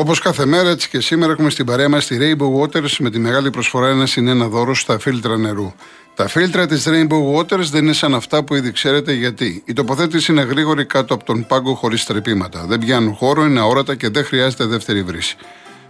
Όπως 0.00 0.18
κάθε 0.18 0.46
μέρα, 0.46 0.68
έτσι 0.70 0.88
και 0.88 1.00
σήμερα 1.00 1.32
έχουμε 1.32 1.50
στην 1.50 1.66
παρέα 1.66 1.88
μας 1.88 2.06
τη 2.06 2.16
Rainbow 2.20 2.60
Waters 2.60 2.96
με 2.98 3.10
τη 3.10 3.18
μεγάλη 3.18 3.50
προσφορά 3.50 3.88
ένα 3.88 4.06
συν 4.06 4.28
ένα 4.28 4.48
δώρο 4.48 4.74
στα 4.74 4.98
φίλτρα 4.98 5.38
νερού. 5.38 5.72
Τα 6.14 6.28
φίλτρα 6.28 6.66
της 6.66 6.86
Rainbow 6.88 7.36
Waters 7.36 7.68
δεν 7.70 7.82
είναι 7.84 7.92
σαν 7.92 8.14
αυτά 8.14 8.44
που 8.44 8.54
ήδη 8.54 8.72
ξέρετε 8.72 9.12
γιατί. 9.12 9.62
Η 9.66 9.72
τοποθέτηση 9.72 10.32
είναι 10.32 10.42
γρήγορη 10.42 10.84
κάτω 10.84 11.14
από 11.14 11.24
τον 11.24 11.46
πάγκο 11.46 11.74
χωρίς 11.74 12.04
τρεπήματα. 12.04 12.64
Δεν 12.68 12.78
πιάνουν 12.78 13.14
χώρο, 13.14 13.44
είναι 13.44 13.60
αόρατα 13.60 13.94
και 13.94 14.08
δεν 14.08 14.24
χρειάζεται 14.24 14.64
δεύτερη 14.64 15.02
βρύση. 15.02 15.36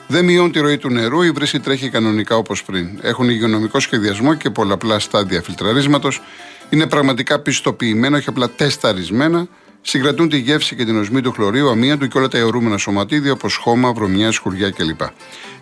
Δεν 0.06 0.24
μειώνει 0.24 0.50
τη 0.50 0.60
ροή 0.60 0.78
του 0.78 0.90
νερού, 0.90 1.22
η 1.22 1.30
βρύση 1.30 1.60
τρέχει 1.60 1.88
κανονικά 1.88 2.36
όπως 2.36 2.64
πριν. 2.64 2.88
Έχουν 3.02 3.28
υγειονομικό 3.28 3.80
σχεδιασμό 3.80 4.34
και 4.34 4.50
πολλαπλά 4.50 4.98
στάδια 4.98 5.42
φιλτραρίσματος. 5.42 6.22
Είναι 6.70 6.86
πραγματικά 6.86 7.38
πιστοποιημένα, 7.38 8.16
όχι 8.16 8.28
απλά 8.28 8.50
τεσταρισμένα 8.50 9.46
Συγκρατούν 9.82 10.28
τη 10.28 10.38
γεύση 10.38 10.76
και 10.76 10.84
την 10.84 10.98
οσμή 10.98 11.20
του 11.20 11.32
χλωρίου, 11.32 11.68
αμύαντου 11.70 12.06
και 12.06 12.18
όλα 12.18 12.28
τα 12.28 12.38
αιωρούμενα 12.38 12.76
σωματίδια 12.76 13.32
όπως 13.32 13.56
χώμα, 13.56 13.92
βρωμιά, 13.92 14.32
σκουριά 14.32 14.70
κλπ. 14.70 15.00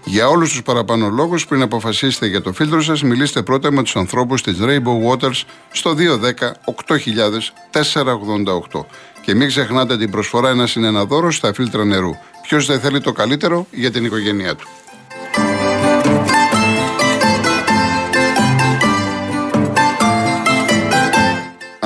Για 0.04 0.28
όλους 0.28 0.50
τους 0.50 0.62
παραπάνω 0.62 1.08
λόγους, 1.08 1.46
πριν 1.46 1.62
αποφασίσετε 1.62 2.26
για 2.26 2.42
το 2.42 2.52
φίλτρο 2.52 2.82
σας, 2.82 3.02
μιλήστε 3.02 3.42
πρώτα 3.42 3.70
με 3.70 3.82
τους 3.82 3.96
ανθρώπους 3.96 4.42
της 4.42 4.58
Rainbow 4.60 5.10
Waters 5.10 5.42
στο 5.72 5.94
210 5.94 6.56
8000 6.64 7.52
488. 7.70 8.86
Και 9.22 9.34
μην 9.34 9.48
ξεχνάτε 9.48 9.96
την 9.96 10.10
προσφορά 10.10 10.48
ένα 10.48 10.68
είναι 10.76 10.86
ένα 10.86 11.04
δώρο 11.04 11.30
στα 11.30 11.52
φίλτρα 11.52 11.84
νερού. 11.84 12.10
Ποιος 12.42 12.66
δεν 12.66 12.80
θέλει 12.80 13.00
το 13.00 13.12
καλύτερο 13.12 13.66
για 13.70 13.90
την 13.90 14.04
οικογένειά 14.04 14.54
του. 14.54 14.68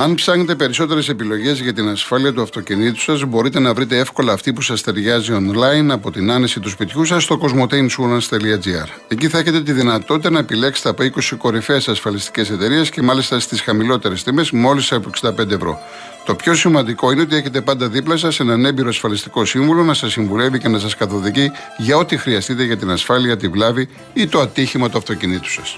Αν 0.03 0.15
ψάχνετε 0.15 0.55
περισσότερες 0.55 1.09
επιλογές 1.09 1.59
για 1.59 1.73
την 1.73 1.89
ασφάλεια 1.89 2.33
του 2.33 2.41
αυτοκινήτου 2.41 2.99
σας, 2.99 3.25
μπορείτε 3.25 3.59
να 3.59 3.73
βρείτε 3.73 3.97
εύκολα 3.97 4.33
αυτή 4.33 4.53
που 4.53 4.61
σας 4.61 4.81
ταιριάζει 4.81 5.31
online 5.39 5.89
από 5.89 6.11
την 6.11 6.31
άνεση 6.31 6.59
του 6.59 6.69
σπιτιού 6.69 7.05
σας 7.05 7.23
στο 7.23 7.39
cosmoteinsurance.gr. 7.41 8.87
Εκεί 9.07 9.27
θα 9.27 9.37
έχετε 9.37 9.61
τη 9.61 9.71
δυνατότητα 9.71 10.29
να 10.29 10.39
επιλέξετε 10.39 10.89
από 10.89 11.03
20 11.03 11.37
κορυφαίες 11.37 11.87
ασφαλιστικές 11.87 12.49
εταιρείες 12.49 12.89
και 12.89 13.01
μάλιστα 13.01 13.39
στις 13.39 13.61
χαμηλότερες 13.61 14.23
τιμές, 14.23 14.51
μόλις 14.51 14.91
από 14.91 15.09
65 15.21 15.51
ευρώ. 15.51 15.79
Το 16.25 16.35
πιο 16.35 16.53
σημαντικό 16.53 17.11
είναι 17.11 17.21
ότι 17.21 17.35
έχετε 17.35 17.61
πάντα 17.61 17.87
δίπλα 17.87 18.17
σας 18.17 18.39
έναν 18.39 18.65
έμπειρο 18.65 18.89
ασφαλιστικό 18.89 19.45
σύμβουλο 19.45 19.83
να 19.83 19.93
σας 19.93 20.11
συμβουλεύει 20.11 20.59
και 20.59 20.67
να 20.67 20.79
σας 20.79 20.95
καθοδηγεί 20.95 21.51
για 21.77 21.97
ό,τι 21.97 22.17
χρειαστείτε 22.17 22.63
για 22.63 22.77
την 22.77 22.91
ασφάλεια, 22.91 23.37
τη 23.37 23.47
βλάβη 23.47 23.89
ή 24.13 24.27
το 24.27 24.39
ατύχημα 24.39 24.89
του 24.89 24.97
αυτοκινήτου 24.97 25.49
σας. 25.49 25.77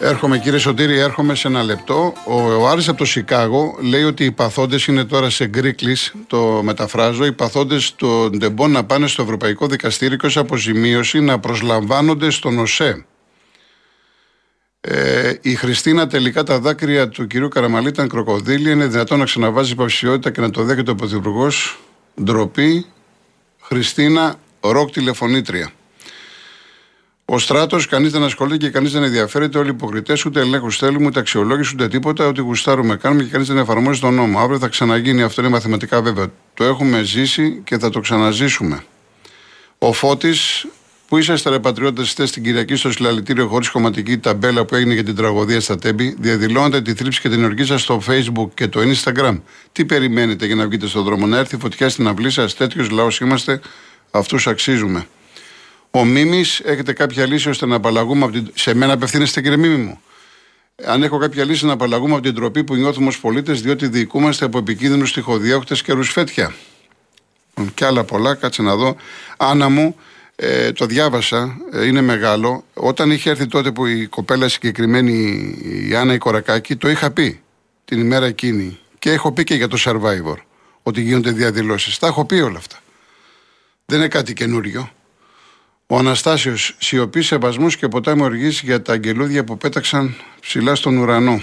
Έρχομαι 0.00 0.38
κύριε 0.38 0.58
Σωτήρη, 0.58 0.98
έρχομαι 0.98 1.34
σε 1.34 1.48
ένα 1.48 1.62
λεπτό. 1.62 2.12
Ο, 2.26 2.52
ο 2.52 2.68
Άρης 2.68 2.88
από 2.88 2.98
το 2.98 3.04
Σικάγο 3.04 3.78
λέει 3.80 4.02
ότι 4.02 4.24
οι 4.24 4.30
παθόντες 4.30 4.86
είναι 4.86 5.04
τώρα 5.04 5.30
σε 5.30 5.46
Greeklish, 5.46 6.14
το 6.26 6.60
μεταφράζω, 6.62 7.24
οι 7.24 7.32
παθόντες 7.32 7.94
των 7.96 8.38
Τεμπών 8.38 8.70
να 8.70 8.84
πάνε 8.84 9.06
στο 9.06 9.22
Ευρωπαϊκό 9.22 9.66
Δικαστήριο 9.66 10.16
και 10.16 10.26
ως 10.26 10.36
αποζημίωση 10.36 11.20
να 11.20 11.38
προσλαμβάνονται 11.38 12.30
στον 12.30 12.58
ΟΣΕ. 12.58 13.04
Ε, 14.80 15.34
η 15.40 15.54
Χριστίνα 15.54 16.06
τελικά 16.06 16.42
τα 16.42 16.58
δάκρυα 16.58 17.08
του 17.08 17.26
κυρίου 17.26 17.48
Καραμαλή 17.48 17.88
ήταν 17.88 18.08
κροκοδείλια. 18.08 18.72
Είναι 18.72 18.86
δυνατόν 18.86 19.18
να 19.18 19.24
ξαναβάζει 19.24 19.72
υποψηφιότητα 19.72 20.30
και 20.30 20.40
να 20.40 20.50
το 20.50 20.62
δέχεται 20.62 20.90
ο 20.90 20.94
Πρωθυπουργός. 20.94 21.80
Ντροπή. 22.22 22.86
Χριστίνα, 23.60 24.34
ροκ 24.60 24.90
τηλεφωνήτρια. 24.90 25.70
Ο 27.28 27.38
στράτος, 27.38 27.86
κανείς 27.86 28.12
δεν 28.12 28.22
ασχολείται 28.22 28.56
και 28.56 28.70
κανείς 28.70 28.92
δεν 28.92 29.02
ενδιαφέρεται. 29.02 29.58
Όλοι 29.58 29.68
οι 29.68 29.72
υποκριτές 29.74 30.24
ούτε 30.24 30.40
ελέγχους 30.40 30.78
θέλουμε, 30.78 31.06
ούτε 31.06 31.20
αξιολόγηση, 31.20 31.70
ούτε 31.74 31.88
τίποτα. 31.88 32.26
Ό,τι 32.26 32.40
γουστάρουμε 32.40 32.96
κάνουμε 32.96 33.22
και 33.22 33.30
κανείς 33.30 33.46
δεν 33.46 33.58
εφαρμόζει 33.58 34.00
τον 34.00 34.14
νόμο. 34.14 34.38
Αύριο 34.38 34.58
θα 34.58 34.68
ξαναγίνει, 34.68 35.22
αυτό 35.22 35.40
είναι 35.40 35.50
μαθηματικά 35.50 36.02
βέβαια. 36.02 36.26
Το 36.54 36.64
έχουμε 36.64 37.02
ζήσει 37.02 37.60
και 37.64 37.78
θα 37.78 37.90
το 37.90 38.00
ξαναζήσουμε. 38.00 38.84
Ο 39.78 39.92
Φώτης, 39.92 40.66
που 41.08 41.16
είσαστε 41.16 41.50
ρε 41.50 41.58
πατριώτε, 41.58 42.02
είστε 42.02 42.26
στην 42.26 42.42
Κυριακή 42.42 42.74
στο 42.74 42.90
συλλαλητήριο 42.90 43.46
χωρίς 43.46 43.68
κομματική 43.68 44.18
ταμπέλα 44.18 44.64
που 44.64 44.74
έγινε 44.74 44.94
για 44.94 45.04
την 45.04 45.16
τραγωδία 45.16 45.60
στα 45.60 45.78
Τέμπη, 45.78 46.16
διαδηλώνετε 46.18 46.80
τη 46.80 46.94
θλίψη 46.94 47.20
και 47.20 47.28
την 47.28 47.44
οργή 47.44 47.64
σας 47.64 47.82
στο 47.82 48.02
Facebook 48.08 48.48
και 48.54 48.68
το 48.68 48.80
Instagram. 48.80 49.40
Τι 49.72 49.84
περιμένετε 49.84 50.46
για 50.46 50.54
να 50.54 50.66
βγείτε 50.66 50.86
στον 50.86 51.04
δρόμο, 51.04 51.26
να 51.26 51.38
έρθει 51.38 51.56
φωτιά 51.56 51.88
στην 51.88 52.08
αυλή 52.08 52.30
σας, 52.30 52.54
τέτοιος 52.54 52.90
λαός 52.90 53.20
είμαστε, 53.20 53.60
αυτούς 54.10 54.46
αξίζουμε. 54.46 55.06
Ο 55.90 56.04
Μίμης, 56.04 56.60
έχετε 56.60 56.92
κάποια 56.92 57.26
λύση 57.26 57.48
ώστε 57.48 57.66
να 57.66 57.76
απαλλαγούμε 57.76 58.24
από 58.24 58.32
την. 58.32 58.50
Σε 58.54 58.74
μένα 58.74 58.92
απευθύνεστε, 58.92 59.40
κύριε 59.40 59.56
Μίμη 59.56 59.76
μου. 59.76 60.00
Αν 60.84 61.02
έχω 61.02 61.18
κάποια 61.18 61.44
λύση 61.44 61.66
να 61.66 61.72
απαλλαγούμε 61.72 62.14
από 62.14 62.22
την 62.22 62.34
τροπή 62.34 62.64
που 62.64 62.74
νιώθουμε 62.74 63.06
ως 63.06 63.20
πολίτες, 63.20 63.62
διότι 63.62 63.88
διοικούμαστε 63.88 64.44
από 64.44 64.58
επικίνδυνους 64.58 65.12
τυχοδιώκτε 65.12 65.74
και 65.74 65.92
ρουσφέτια. 65.92 66.54
Και 67.74 67.84
άλλα 67.84 68.04
πολλά, 68.04 68.34
κάτσε 68.34 68.62
να 68.62 68.76
δω. 68.76 68.96
Άννα 69.36 69.68
μου, 69.68 69.96
ε, 70.36 70.72
το 70.72 70.86
διάβασα, 70.86 71.56
ε, 71.72 71.86
είναι 71.86 72.00
μεγάλο. 72.00 72.64
Όταν 72.74 73.10
είχε 73.10 73.30
έρθει 73.30 73.46
τότε 73.46 73.72
που 73.72 73.86
η 73.86 74.06
κοπέλα 74.06 74.48
συγκεκριμένη, 74.48 75.14
η 75.88 75.94
Άννα 75.94 76.12
η 76.12 76.18
Κορακάκη, 76.18 76.76
το 76.76 76.88
είχα 76.88 77.10
πει 77.10 77.40
την 77.84 78.00
ημέρα 78.00 78.26
εκείνη. 78.26 78.78
Και 78.98 79.10
έχω 79.10 79.32
πει 79.32 79.44
και 79.44 79.54
για 79.54 79.68
το 79.68 79.76
survivor, 79.80 80.36
ότι 80.82 81.00
γίνονται 81.00 81.30
διαδηλώσεις. 81.30 81.98
Τα 81.98 82.06
έχω 82.06 82.24
πει 82.24 82.34
όλα 82.34 82.58
αυτά. 82.58 82.76
Δεν 83.86 83.98
είναι 83.98 84.08
κάτι 84.08 84.32
καινούριο. 84.32 84.90
Ο 85.88 85.98
Αναστάσιος, 85.98 86.74
σιωπής, 86.78 87.26
σεβασμού 87.26 87.68
και 87.68 87.88
ποτάμι 87.88 88.22
οργή 88.22 88.48
για 88.48 88.82
τα 88.82 88.92
αγγελούδια 88.92 89.44
που 89.44 89.56
πέταξαν 89.56 90.14
ψηλά 90.40 90.74
στον 90.74 90.96
ουρανό. 90.96 91.42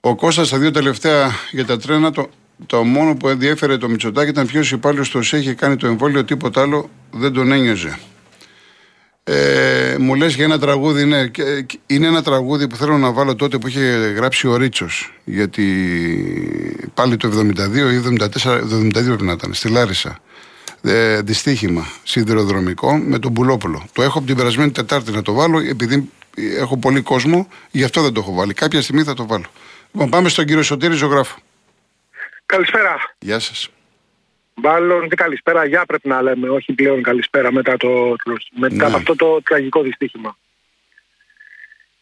Ο 0.00 0.16
Κώστας 0.16 0.48
τα 0.48 0.58
δύο 0.58 0.70
τελευταία 0.70 1.30
για 1.50 1.66
τα 1.66 1.78
τρένα, 1.78 2.10
το, 2.10 2.30
το 2.66 2.84
μόνο 2.84 3.16
που 3.16 3.28
ενδιέφερε 3.28 3.76
το 3.76 3.88
Μητσοτάκι 3.88 4.30
ήταν 4.30 4.46
ποιος 4.46 4.72
υπάλληλος 4.72 5.10
το 5.10 5.18
είχε 5.18 5.54
κάνει 5.54 5.76
το 5.76 5.86
εμβόλιο, 5.86 6.24
τίποτα 6.24 6.60
άλλο 6.60 6.90
δεν 7.10 7.32
τον 7.32 7.52
ένιωζε. 7.52 7.98
Ε, 9.24 9.96
μου 9.98 10.14
λες 10.14 10.34
για 10.34 10.44
ένα 10.44 10.58
τραγούδι, 10.58 11.04
ναι, 11.04 11.30
είναι 11.86 12.06
ένα 12.06 12.22
τραγούδι 12.22 12.68
που 12.68 12.76
θέλω 12.76 12.98
να 12.98 13.12
βάλω 13.12 13.34
τότε 13.34 13.58
που 13.58 13.68
είχε 13.68 13.80
γράψει 14.16 14.46
ο 14.46 14.56
Ρίτσος. 14.56 15.12
Γιατί 15.24 15.66
πάλι 16.94 17.16
το 17.16 17.28
72 17.28 17.92
ή 17.92 18.16
74, 18.42 18.60
72 18.60 18.92
πρέπει 18.92 19.24
να 19.24 19.32
ήταν, 19.32 19.54
στη 19.54 19.68
Λάρισα 19.68 20.20
ε, 20.82 21.20
δυστύχημα 21.20 21.86
σιδηροδρομικό 22.02 22.96
με 22.96 23.18
τον 23.18 23.32
Πουλόπουλο. 23.32 23.86
Το 23.92 24.02
έχω 24.02 24.18
από 24.18 24.26
την 24.26 24.36
περασμένη 24.36 24.70
Τετάρτη 24.70 25.10
να 25.10 25.22
το 25.22 25.32
βάλω, 25.32 25.58
επειδή 25.58 26.10
έχω 26.36 26.76
πολύ 26.76 27.00
κόσμο, 27.00 27.48
γι' 27.70 27.84
αυτό 27.84 28.02
δεν 28.02 28.12
το 28.12 28.20
έχω 28.20 28.34
βάλει. 28.34 28.54
Κάποια 28.54 28.82
στιγμή 28.82 29.02
θα 29.02 29.14
το 29.14 29.26
βάλω. 29.26 29.44
Λοιπόν, 29.92 30.10
πάμε 30.10 30.28
στον 30.28 30.44
κύριο 30.44 30.62
Σωτήρη 30.62 30.94
Ζωγράφο. 30.94 31.38
Καλησπέρα. 32.46 33.14
Γεια 33.18 33.38
σας. 33.38 33.70
Μάλλον 34.54 35.08
τι 35.08 35.16
καλησπέρα, 35.16 35.64
για 35.64 35.84
πρέπει 35.86 36.08
να 36.08 36.22
λέμε, 36.22 36.48
όχι 36.48 36.72
πλέον 36.72 37.02
καλησπέρα 37.02 37.52
μετά, 37.52 37.76
το, 37.76 38.16
μετά 38.50 38.88
ναι. 38.88 38.96
αυτό 38.96 39.16
το 39.16 39.42
τραγικό 39.42 39.82
δυστύχημα. 39.82 40.36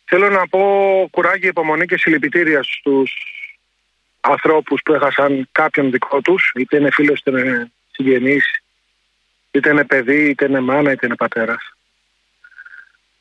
Θέλω 0.05 0.31
να 0.31 0.49
πω 0.49 0.61
κουράγιο, 1.11 1.49
υπομονή 1.49 1.87
και 1.87 1.99
συλληπιτήρια 1.99 2.63
στους 2.63 3.13
ανθρώπους 4.21 4.81
που 4.85 4.93
έχασαν 4.93 5.49
κάποιον 5.53 5.91
δικό 5.91 6.21
τους, 6.21 6.53
είτε 6.55 6.77
είναι 6.77 6.91
φίλος 6.91 7.19
είτε 7.21 7.31
είναι 7.31 7.73
συγγενείς, 7.91 8.63
είτε 9.51 9.71
είναι 9.71 9.85
παιδί, 9.85 10.29
είτε 10.29 10.45
είναι 10.45 10.61
μάνα, 10.61 10.93
είτε 10.93 11.07
είναι 11.07 11.17
πατέρας. 11.17 11.73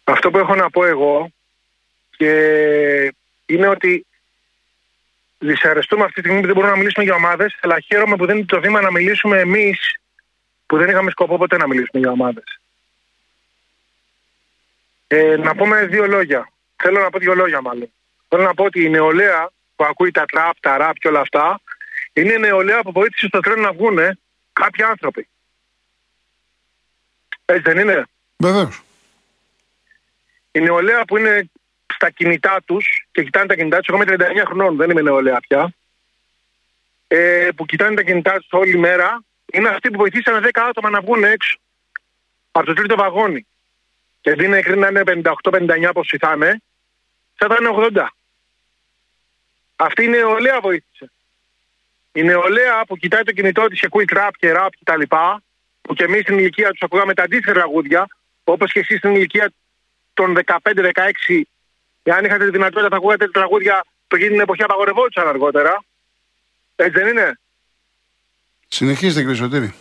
Αυτό 0.03 0.31
που 0.31 0.37
έχω 0.37 0.55
να 0.55 0.69
πω 0.69 0.85
εγώ 0.85 1.31
και 2.17 3.13
είναι 3.45 3.67
ότι 3.67 4.05
δυσαρεστούμε 5.37 6.03
αυτή 6.03 6.13
τη 6.13 6.19
στιγμή 6.19 6.39
που 6.39 6.45
δεν 6.45 6.55
μπορούμε 6.55 6.73
να 6.73 6.79
μιλήσουμε 6.79 7.05
για 7.05 7.15
ομάδες, 7.15 7.57
αλλά 7.61 7.79
χαίρομαι 7.79 8.15
που 8.15 8.25
δεν 8.25 8.37
είναι 8.37 8.45
το 8.45 8.59
βήμα 8.59 8.81
να 8.81 8.91
μιλήσουμε 8.91 9.39
εμείς 9.39 9.99
που 10.65 10.77
δεν 10.77 10.89
είχαμε 10.89 11.11
σκοπό 11.11 11.37
ποτέ 11.37 11.57
να 11.57 11.67
μιλήσουμε 11.67 12.01
για 12.01 12.11
ομάδες. 12.11 12.59
Ε, 15.07 15.37
να 15.37 15.55
πούμε 15.55 15.85
δύο 15.85 16.07
λόγια. 16.07 16.51
Θέλω 16.75 16.99
να 16.99 17.09
πω 17.09 17.19
δύο 17.19 17.35
λόγια 17.35 17.61
μάλλον. 17.61 17.91
Θέλω 18.27 18.43
να 18.43 18.53
πω 18.53 18.63
ότι 18.63 18.83
η 18.83 18.89
νεολαία 18.89 19.49
που 19.75 19.83
ακούει 19.83 20.11
τα 20.11 20.25
τραπ, 20.25 20.59
τα 20.59 20.77
ραπ 20.77 20.97
και 20.97 21.07
όλα 21.07 21.19
αυτά 21.19 21.61
είναι 22.13 22.33
η 22.33 22.37
νεολαία 22.37 22.81
που 22.81 22.91
βοήθησε 22.91 23.27
στο 23.27 23.39
τρένο 23.39 23.61
να 23.61 23.71
βγούνε 23.71 24.17
κάποιοι 24.53 24.83
άνθρωποι. 24.83 25.27
Έτσι 27.49 27.61
δεν 27.61 27.77
είναι; 27.77 28.05
Βεβαίως. 28.37 28.81
Η 30.51 30.59
νεολαία 30.59 31.05
που 31.05 31.17
είναι 31.17 31.49
στα 31.93 32.09
κινητά 32.09 32.57
τους 32.65 33.07
και 33.11 33.23
κοιτάνε 33.23 33.45
τα 33.45 33.55
κινητά 33.55 33.77
τους, 33.77 33.87
εγώ 33.87 34.03
είμαι 34.03 34.15
39 34.41 34.45
χρονών, 34.45 34.75
δεν 34.75 34.89
είμαι 34.89 35.01
νεολαία 35.01 35.39
πια. 35.39 35.73
Ε, 37.07 37.49
που 37.55 37.65
κοιτάνε 37.65 37.95
τα 37.95 38.03
κινητά 38.03 38.33
τους 38.33 38.47
όλη 38.51 38.77
μέρα, 38.77 39.23
είναι 39.53 39.69
αυτοί 39.69 39.89
που 39.89 39.97
βοηθήσαν 39.97 40.43
10 40.43 40.49
άτομα 40.69 40.89
να 40.89 41.01
βγουν 41.01 41.23
έξω 41.23 41.57
από 42.51 42.65
το 42.65 42.73
τρίτο 42.73 42.95
βαγόνι. 42.95 43.47
Και 44.21 44.29
αντί 44.31 44.47
να 44.47 44.57
είναι 44.87 45.03
58-59 45.05 45.89
όπω 45.89 46.01
θα 46.19 46.33
είναι, 46.35 46.61
θα 47.35 47.47
ήταν 47.51 47.91
80. 47.95 48.05
Αυτή 49.75 50.03
η 50.03 50.07
νεολαία 50.07 50.59
βοήθησε. 50.59 51.11
Η 52.11 52.23
νεολαία 52.23 52.85
που 52.85 52.97
κοιτάει 52.97 53.23
το 53.23 53.31
κινητό 53.31 53.67
της 53.67 53.79
και 53.79 53.85
ακούει 53.85 54.05
τραπ 54.05 54.35
και 54.37 54.51
ραπ 54.51 54.73
κτλ. 54.83 55.01
Που 55.81 55.93
και 55.93 56.03
εμείς 56.03 56.21
στην 56.21 56.37
ηλικία 56.37 56.69
τους 56.69 56.81
ακούγαμε 56.81 57.13
τα 57.13 57.23
αντίστοιχα 57.23 57.53
τραγούδια, 57.53 58.07
όπως 58.43 58.71
και 58.71 58.79
εσείς 58.79 58.97
στην 58.97 59.15
ηλικία 59.15 59.51
των 60.13 60.37
15-16, 60.45 61.41
εάν 62.03 62.25
είχατε 62.25 62.45
τη 62.45 62.51
δυνατότητα 62.51 62.89
να 62.89 62.97
ακούγατε 62.97 63.27
τραγούδια 63.27 63.85
που 64.07 64.15
εκείνη 64.15 64.31
την 64.31 64.39
εποχή 64.39 64.63
απαγορευόντουσαν 64.63 65.27
αργότερα. 65.27 65.83
Έτσι 66.75 66.99
δεν 66.99 67.07
είναι; 67.07 67.39
Συνεχίστε 68.67 69.19
κύριε 69.19 69.35
Σωτήρη. 69.35 69.73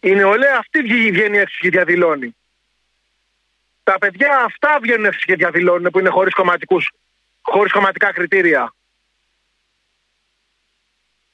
Η 0.00 0.14
νεολαία 0.14 0.56
αυτή 0.58 0.82
βγαίνει 0.82 1.38
έξω 1.38 1.58
και 1.60 1.70
διαδηλώνει. 1.70 2.36
Τα 3.82 3.98
παιδιά 3.98 4.42
αυτά 4.44 4.78
βγαίνουν 4.82 5.04
έξω 5.04 5.20
και 5.24 5.34
διαδηλώνουν 5.34 5.90
που 5.90 5.98
είναι 5.98 6.08
χωρίς, 6.08 6.34
κομματικούς, 6.34 6.90
χωρίς 7.42 7.72
κομματικά 7.72 8.12
κριτήρια. 8.12 8.74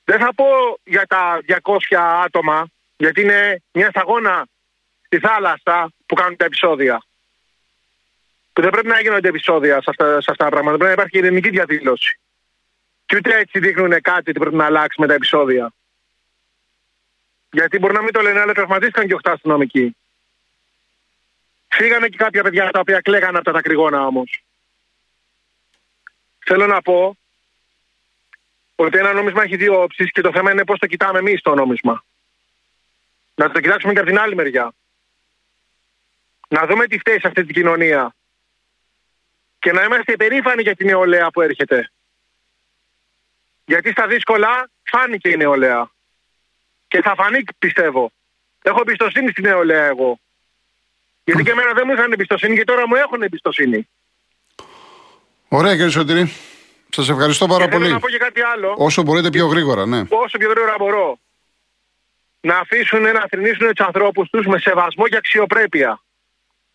Δεν 0.04 0.18
θα 0.18 0.34
πω 0.34 0.44
για 0.84 1.06
τα 1.06 1.40
200 1.46 1.96
άτομα, 2.24 2.66
γιατί 2.96 3.20
είναι 3.20 3.62
μια 3.72 3.90
σταγόνα 3.90 4.46
στη 5.06 5.18
θάλασσα 5.18 5.92
που 6.06 6.14
κάνουν 6.14 6.36
τα 6.36 6.44
επεισόδια. 6.44 7.04
Που 8.52 8.62
δεν 8.62 8.70
πρέπει 8.70 8.86
να 8.86 9.00
γίνονται 9.00 9.28
επεισόδια 9.28 9.74
σε 9.82 9.90
αυτά, 9.90 10.20
σε 10.20 10.30
αυτά 10.30 10.44
τα 10.44 10.50
πράγματα. 10.50 10.76
Πρέπει 10.76 10.96
να 10.96 11.02
υπάρχει 11.02 11.18
ειρηνική 11.18 11.50
διαδήλωση. 11.50 12.18
Και 13.06 13.16
ούτε 13.16 13.38
έτσι 13.38 13.58
δείχνουν 13.58 14.00
κάτι 14.00 14.30
ότι 14.30 14.38
πρέπει 14.38 14.56
να 14.56 14.64
αλλάξει 14.64 15.00
με 15.00 15.06
τα 15.06 15.14
επεισόδια. 15.14 15.72
Γιατί 17.50 17.78
μπορεί 17.78 17.92
να 17.92 18.02
μην 18.02 18.12
το 18.12 18.20
λένε, 18.20 18.40
αλλά 18.40 18.52
τραυματίστηκαν 18.52 19.06
και 19.06 19.14
8 19.14 19.30
αστυνομικοί. 19.32 19.96
Φύγανε 21.68 22.08
και 22.08 22.16
κάποια 22.16 22.42
παιδιά 22.42 22.70
τα 22.70 22.80
οποία 22.80 23.00
κλαίγανε 23.00 23.36
από 23.36 23.44
τα 23.44 23.52
δακρυγόνα 23.52 24.06
όμως. 24.06 24.44
Θέλω 26.46 26.66
να 26.66 26.82
πω 26.82 27.16
ότι 28.74 28.98
ένα 28.98 29.12
νόμισμα 29.12 29.42
έχει 29.42 29.56
δύο 29.56 29.82
όψεις 29.82 30.10
και 30.10 30.20
το 30.20 30.32
θέμα 30.32 30.50
είναι 30.50 30.64
πώς 30.64 30.78
το 30.78 30.86
κοιτάμε 30.86 31.18
εμείς 31.18 31.40
το 31.40 31.54
νόμισμα. 31.54 32.04
Να 33.34 33.50
το 33.50 33.60
κοιτάξουμε 33.60 33.92
και 33.92 33.98
από 33.98 34.08
την 34.08 34.18
άλλη 34.18 34.34
μεριά. 34.34 34.74
Να 36.48 36.66
δούμε 36.66 36.86
τι 36.86 36.98
φταίει 36.98 37.20
σε 37.20 37.26
αυτή 37.26 37.44
την 37.44 37.54
κοινωνία. 37.54 38.14
Και 39.58 39.72
να 39.72 39.82
είμαστε 39.84 40.12
υπερήφανοι 40.12 40.62
για 40.62 40.74
την 40.74 40.86
νεολαία 40.86 41.30
που 41.30 41.40
έρχεται. 41.40 41.90
Γιατί 43.64 43.90
στα 43.90 44.06
δύσκολα 44.06 44.70
φάνηκε 44.82 45.28
η 45.28 45.36
νεολαία. 45.36 45.90
Και 46.88 47.02
θα 47.02 47.14
φανεί 47.14 47.44
πιστεύω. 47.58 48.12
Έχω 48.62 48.80
εμπιστοσύνη 48.80 49.30
στην 49.30 49.44
νεολαία 49.44 49.84
εγώ. 49.84 50.18
Γιατί 51.24 51.42
και 51.42 51.50
εμένα 51.50 51.72
δεν 51.72 51.82
μου 51.86 51.92
είχαν 51.92 52.12
εμπιστοσύνη 52.12 52.56
και 52.56 52.64
τώρα 52.64 52.88
μου 52.88 52.94
έχουν 52.94 53.22
εμπιστοσύνη. 53.22 53.88
Ωραία 55.48 55.72
κύριε 55.72 55.90
Σωτηρή. 55.90 56.32
Σας 56.88 57.08
ευχαριστώ 57.08 57.46
πάρα 57.46 57.64
και 57.64 57.70
πολύ. 57.70 57.82
Θέλω 57.82 57.94
να 57.94 58.00
πω 58.00 58.08
και 58.08 58.18
κάτι 58.18 58.40
άλλο. 58.40 58.74
Όσο 58.78 59.02
μπορείτε 59.02 59.30
πιο 59.30 59.46
γρήγορα, 59.46 59.86
ναι. 59.86 60.02
Όσο 60.08 60.38
πιο 60.38 60.50
γρήγορα 60.50 60.74
μπορώ. 60.78 61.18
Να 62.44 62.58
αφήσουν 62.58 63.02
να 63.02 63.24
θρυνήσουν 63.30 63.74
τους 63.74 63.86
ανθρώπους 63.86 64.28
τους 64.30 64.46
με 64.46 64.58
σεβασμό 64.58 65.08
και 65.08 65.16
αξιοπρέπεια. 65.16 66.00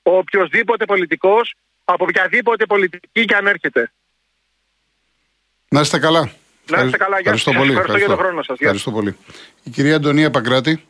Ο 0.04 0.18
οποιοδήποτε 0.18 0.86
πολιτικός, 0.86 1.56
από 1.86 2.06
οποιαδήποτε 2.08 2.66
πολιτική 2.66 3.26
και 3.26 3.36
αν 3.36 3.48
έρχεται. 3.48 3.92
Να 5.70 5.80
είστε 5.80 6.00
καλά. 6.00 6.32
Να 6.70 6.82
είστε 6.82 6.98
καλά, 6.98 7.20
γεια 7.20 7.32
Ευχαριστώ 7.32 7.52
σας. 7.52 7.60
πολύ. 7.60 7.72
Ευχαριστώ 7.72 7.98
για 7.98 8.08
τον 8.08 8.18
χρόνο 8.18 8.44
σας. 8.44 8.58
Γεια 8.58 8.68
Ευχαριστώ 8.68 8.92
πολύ. 8.92 9.18
Η 9.64 9.70
κυρία 9.70 9.96
Αντωνία 9.96 10.30
Παγκράτη. 10.32 10.86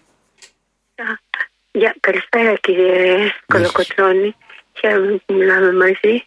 Γεια, 1.72 1.96
καλησπέρα 2.00 2.56
κύριε 2.56 3.32
Κολοκοτσόνη. 3.46 4.36
Χαίρομαι 4.80 5.22
που 5.26 5.34
μιλάμε 5.34 5.74
μαζί. 5.74 6.26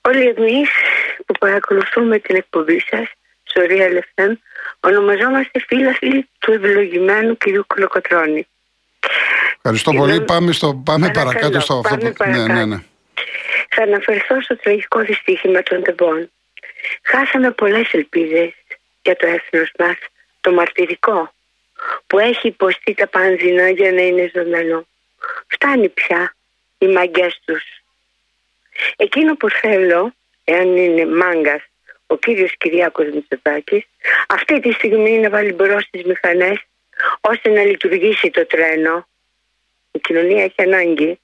Όλοι 0.00 0.34
εμείς 0.36 0.68
που 1.26 1.34
παρακολουθούμε 1.38 2.18
την 2.18 2.36
εκπομπή 2.36 2.80
σας 2.90 3.06
στο 3.42 3.60
Real 3.68 3.98
FM 4.14 4.32
ονομαζόμαστε 4.80 5.60
φίλοι 5.66 6.28
του 6.38 6.52
ευλογημένου 6.52 7.36
κυρίου 7.36 7.64
Κολοκοτρώνη. 7.66 8.46
Ευχαριστώ 9.56 9.90
Και 9.90 9.96
πολύ. 9.96 10.12
δεν- 10.12 10.24
Πάμε, 10.24 10.52
στο, 10.52 10.82
πάμε 10.84 11.06
Παρακαλώ, 11.06 11.26
παρακάτω 11.26 11.60
στο 11.60 11.74
αυτό 11.74 11.88
πάμε 11.96 12.10
που. 12.10 12.24
Ναι, 12.24 12.30
ναι, 12.30 12.36
παρακάτω. 12.36 12.66
ναι. 12.66 12.82
Θα 13.68 13.82
αναφερθώ 13.82 14.42
στο 14.42 14.56
τραγικό 14.56 15.00
δυστύχημα 15.00 15.62
των 15.62 15.82
τεμπών. 15.82 16.30
Χάσαμε 17.02 17.50
πολλές 17.50 17.92
ελπίδες 17.92 18.52
για 19.02 19.16
το 19.16 19.26
έθνος 19.26 19.70
μας, 19.78 19.96
το 20.40 20.52
μαρτυρικό, 20.52 21.32
που 22.06 22.18
έχει 22.18 22.46
υποστεί 22.46 22.94
τα 22.94 23.06
πάνζινα 23.06 23.68
για 23.68 23.92
να 23.92 24.00
είναι 24.02 24.30
ζωντανό. 24.34 24.86
Φτάνει 25.46 25.88
πια 25.88 26.34
οι 26.78 26.86
μαγκές 26.86 27.40
τους. 27.44 27.62
Εκείνο 28.96 29.36
που 29.36 29.50
θέλω, 29.50 30.12
εάν 30.44 30.76
είναι 30.76 31.06
μάγκας, 31.06 31.62
ο 32.10 32.16
κύριος 32.16 32.56
Κυριάκος 32.56 33.06
Μητσοτάκης, 33.14 33.84
αυτή 34.28 34.60
τη 34.60 34.72
στιγμή 34.72 35.18
να 35.18 35.30
βάλει 35.30 35.52
μπρος 35.52 35.88
τις 35.90 36.02
μηχανές, 36.04 36.58
ώστε 37.20 37.48
να 37.48 37.64
λειτουργήσει 37.64 38.30
το 38.30 38.46
τρένο. 38.46 39.08
Η 39.90 39.98
κοινωνία 39.98 40.44
έχει 40.44 40.62
ανάγκη 40.62 41.20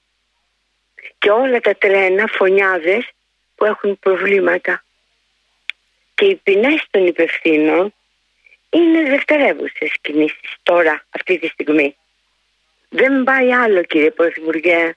και 1.17 1.29
όλα 1.29 1.59
τα 1.59 1.75
τρένα 1.75 2.25
φωνιάδες 2.27 3.09
που 3.55 3.65
έχουν 3.65 3.99
προβλήματα. 3.99 4.83
Και 6.13 6.25
οι 6.25 6.35
ποινές 6.35 6.85
των 6.89 7.05
υπευθύνων 7.07 7.93
είναι 8.69 9.09
δευτερεύουσες 9.09 9.91
κινήσεις 10.01 10.55
τώρα, 10.63 11.05
αυτή 11.09 11.39
τη 11.39 11.47
στιγμή. 11.47 11.95
Δεν 12.89 13.23
πάει 13.23 13.53
άλλο 13.53 13.83
κύριε 13.83 14.11
Πρωθυπουργέ. 14.11 14.93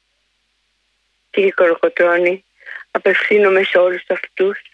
Κύριε 1.30 1.50
Κοροκοτρώνη, 1.50 2.44
απευθύνομαι 2.90 3.62
σε 3.62 3.78
όλους 3.78 4.02
αυτούς 4.08 4.69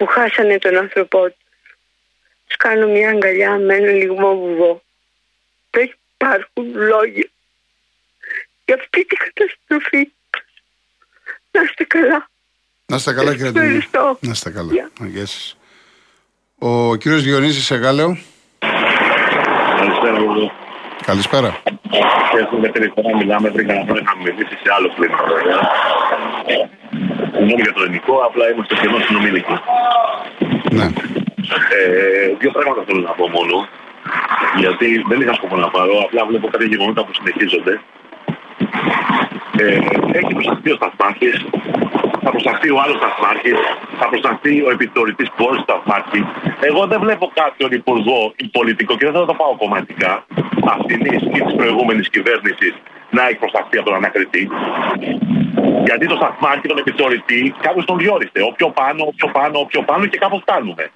που 0.00 0.06
χάσανε 0.06 0.58
τον 0.58 0.76
άνθρωπό 0.76 1.24
τους. 1.24 1.44
Τους 2.46 2.56
κάνω 2.56 2.86
μια 2.86 3.10
αγκαλιά 3.10 3.58
με 3.58 3.74
ένα 3.74 3.92
λιγμό 3.92 4.36
βουβό. 4.36 4.82
Δεν 5.70 5.94
υπάρχουν 6.14 6.74
λόγια 6.74 7.28
για 8.64 8.74
αυτή 8.74 9.04
την 9.04 9.18
καταστροφή. 9.18 10.12
Να 11.50 11.60
είστε 11.62 11.84
καλά. 11.84 12.28
Να 12.86 12.96
είστε 12.96 13.12
καλά, 13.12 13.30
κύριε 13.30 13.48
Αντωνία. 13.48 13.68
Ευχαριστώ. 13.68 14.18
Να 14.20 14.30
είστε 14.30 14.50
καλά. 14.50 14.72
Γεια. 14.72 14.90
Γεια 15.00 15.26
σας. 15.26 15.56
Ο 16.58 16.96
κύριος 16.96 17.22
Διονύσης 17.22 17.64
Σεγάλεο. 17.64 18.18
Καλησπέρα, 19.78 20.18
Γιώργο. 20.18 20.52
Καλησπέρα. 21.04 21.62
Έχουμε 22.38 22.60
δεύτερη 22.60 22.92
φορά 22.94 23.16
μιλάμε 23.16 23.50
πριν 23.50 23.66
κανένα 23.66 23.84
χρόνο 23.84 24.00
είχαμε 24.00 24.22
μιλήσει 24.22 24.56
σε 24.62 24.72
άλλο 24.76 24.94
κλίμα, 24.94 25.18
βέβαια. 25.22 25.60
Συγγνώμη 27.32 27.62
για 27.66 27.72
το 27.72 27.82
ελληνικό, 27.82 28.14
απλά 28.28 28.44
είμαστε 28.50 28.74
σχεδόν 28.76 29.00
συνομιλικοί. 29.06 29.56
Ναι. 30.78 30.86
Ε, 31.76 32.34
δύο 32.40 32.50
πράγματα 32.50 32.82
θέλω 32.86 33.00
να 33.00 33.14
πω 33.18 33.28
μόνο. 33.28 33.56
Γιατί 34.62 35.04
δεν 35.08 35.20
είχα 35.20 35.34
σκοπό 35.34 35.56
να 35.56 35.68
πάρω, 35.76 35.94
απλά 36.06 36.26
βλέπω 36.26 36.46
κάποια 36.48 36.66
γεγονότα 36.66 37.04
που 37.04 37.12
συνεχίζονται. 37.18 37.80
Ε, 39.62 39.78
έχει 40.18 40.32
προσταχθεί 40.36 40.70
ο 40.70 40.76
Σταθμάρχης, 40.80 41.36
θα 42.24 42.30
προσταχθεί 42.30 42.68
ο 42.70 42.78
άλλος 42.82 42.96
Σταθμάρχης, 43.00 43.58
θα 43.98 44.06
προσταχθεί 44.08 44.52
ο 44.66 44.70
επιθεωρητής 44.70 45.28
πόρου 45.36 45.58
Σταθμάρχης. 45.66 46.24
Εγώ 46.60 46.86
δεν 46.86 47.00
βλέπω 47.00 47.30
κάποιον 47.34 47.70
υπουργό 47.80 48.32
ή 48.36 48.46
πολιτικό 48.58 48.92
και 48.96 49.04
δεν 49.06 49.14
θα 49.14 49.24
το 49.30 49.34
πάω 49.34 49.56
κομματικά 49.56 50.12
αυτήν 50.74 51.00
ή 51.04 51.16
τη 51.32 51.54
προηγούμενης 51.56 52.08
κυβέρνησης 52.10 52.74
να 53.10 53.22
έχει 53.28 53.38
προσταχθεί 53.42 53.76
από 53.78 53.86
τον 53.88 53.94
ανακριτή. 53.94 54.50
Γιατί 55.84 56.06
το 56.06 56.16
Σταθμάρχη, 56.16 56.68
τον 56.68 56.78
επιθεωρητή, 56.78 57.54
κάποιο 57.60 57.84
τον 57.84 57.98
διόρισε. 57.98 58.40
Όποιο 58.50 58.68
πάνω, 58.70 59.04
όποιο 59.10 59.28
πάνω, 59.28 59.58
όποιο 59.58 59.82
πάνω 59.82 60.06
και 60.06 60.18
κάπου 60.18 60.40
φτάνουμε. 60.40 60.90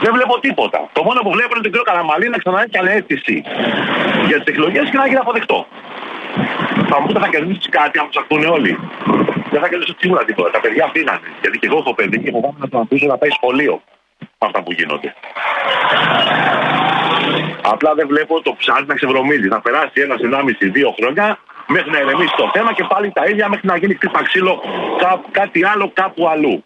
Δεν 0.00 0.12
βλέπω 0.12 0.40
τίποτα. 0.40 0.88
Το 0.92 1.02
μόνο 1.02 1.20
που 1.24 1.30
βλέπω 1.30 1.52
είναι 1.54 1.62
τον 1.62 1.72
κύριο 1.72 1.82
Καραμαλή 1.90 2.28
να 2.28 2.38
ξανά 2.38 2.62
έκανε 2.62 2.90
αίτηση 2.92 3.42
για 4.26 4.36
τις 4.40 4.48
εκλογές 4.52 4.90
και 4.90 4.96
να 4.96 5.06
γίνει 5.06 5.22
αποδεκτό. 5.24 5.66
Θα 6.90 7.00
μου 7.00 7.06
πείτε 7.06 7.20
θα 7.20 7.28
κερδίσει 7.28 7.68
κάτι 7.68 7.98
αν 7.98 8.08
ψαχτούν 8.08 8.44
όλοι. 8.44 8.78
Δεν 9.50 9.60
θα 9.60 9.68
κερδίσει 9.68 9.94
σίγουρα 9.98 10.24
τίποτα. 10.24 10.50
Τα 10.50 10.60
παιδιά 10.60 10.90
φύγανε. 10.94 11.28
Γιατί 11.40 11.58
και 11.58 11.66
εγώ 11.66 11.78
έχω 11.78 11.94
παιδί 11.94 12.18
και 12.22 12.30
φοβάμαι 12.30 12.58
να 12.58 12.68
το 12.68 12.78
αφήσω 12.78 13.06
να 13.06 13.16
πάει 13.16 13.30
σχολείο 13.30 13.82
με 14.18 14.46
αυτά 14.48 14.62
που 14.62 14.72
γίνονται. 14.72 15.14
Απλά 17.62 17.94
δεν 17.94 18.06
βλέπω 18.06 18.42
το 18.42 18.54
ψάρι 18.58 18.86
να 18.86 18.94
ξεβρωμίζει. 18.94 19.48
Θα 19.48 19.60
περάσει 19.60 20.00
ένα, 20.00 20.16
ενάμιση, 20.22 20.68
δύο 20.68 20.94
χρόνια 20.98 21.38
μέχρι 21.74 21.90
να 21.90 21.98
ηρεμήσει 21.98 22.34
το 22.36 22.50
θέμα 22.54 22.72
και 22.72 22.84
πάλι 22.92 23.10
τα 23.12 23.24
ίδια 23.30 23.48
μέχρι 23.48 23.66
να 23.66 23.76
γίνει 23.76 23.94
χτύπα 23.94 24.22
ξύλο 24.22 24.62
κά- 24.98 25.24
κάτι 25.30 25.64
άλλο 25.64 25.90
κάπου 25.94 26.28
αλλού 26.28 26.64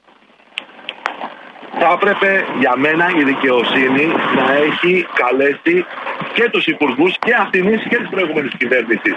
θα 1.78 1.88
έπρεπε 1.92 2.44
για 2.58 2.72
μένα 2.76 3.06
η 3.16 3.22
δικαιοσύνη 3.24 4.06
να 4.36 4.52
έχει 4.54 5.06
καλέσει 5.14 5.84
και 6.34 6.48
τους 6.50 6.66
υπουργούς 6.66 7.12
και 7.18 7.34
αυτήν 7.34 7.64
και 7.88 7.96
της 7.96 8.08
προηγούμενης 8.10 8.52
κυβέρνησης. 8.58 9.14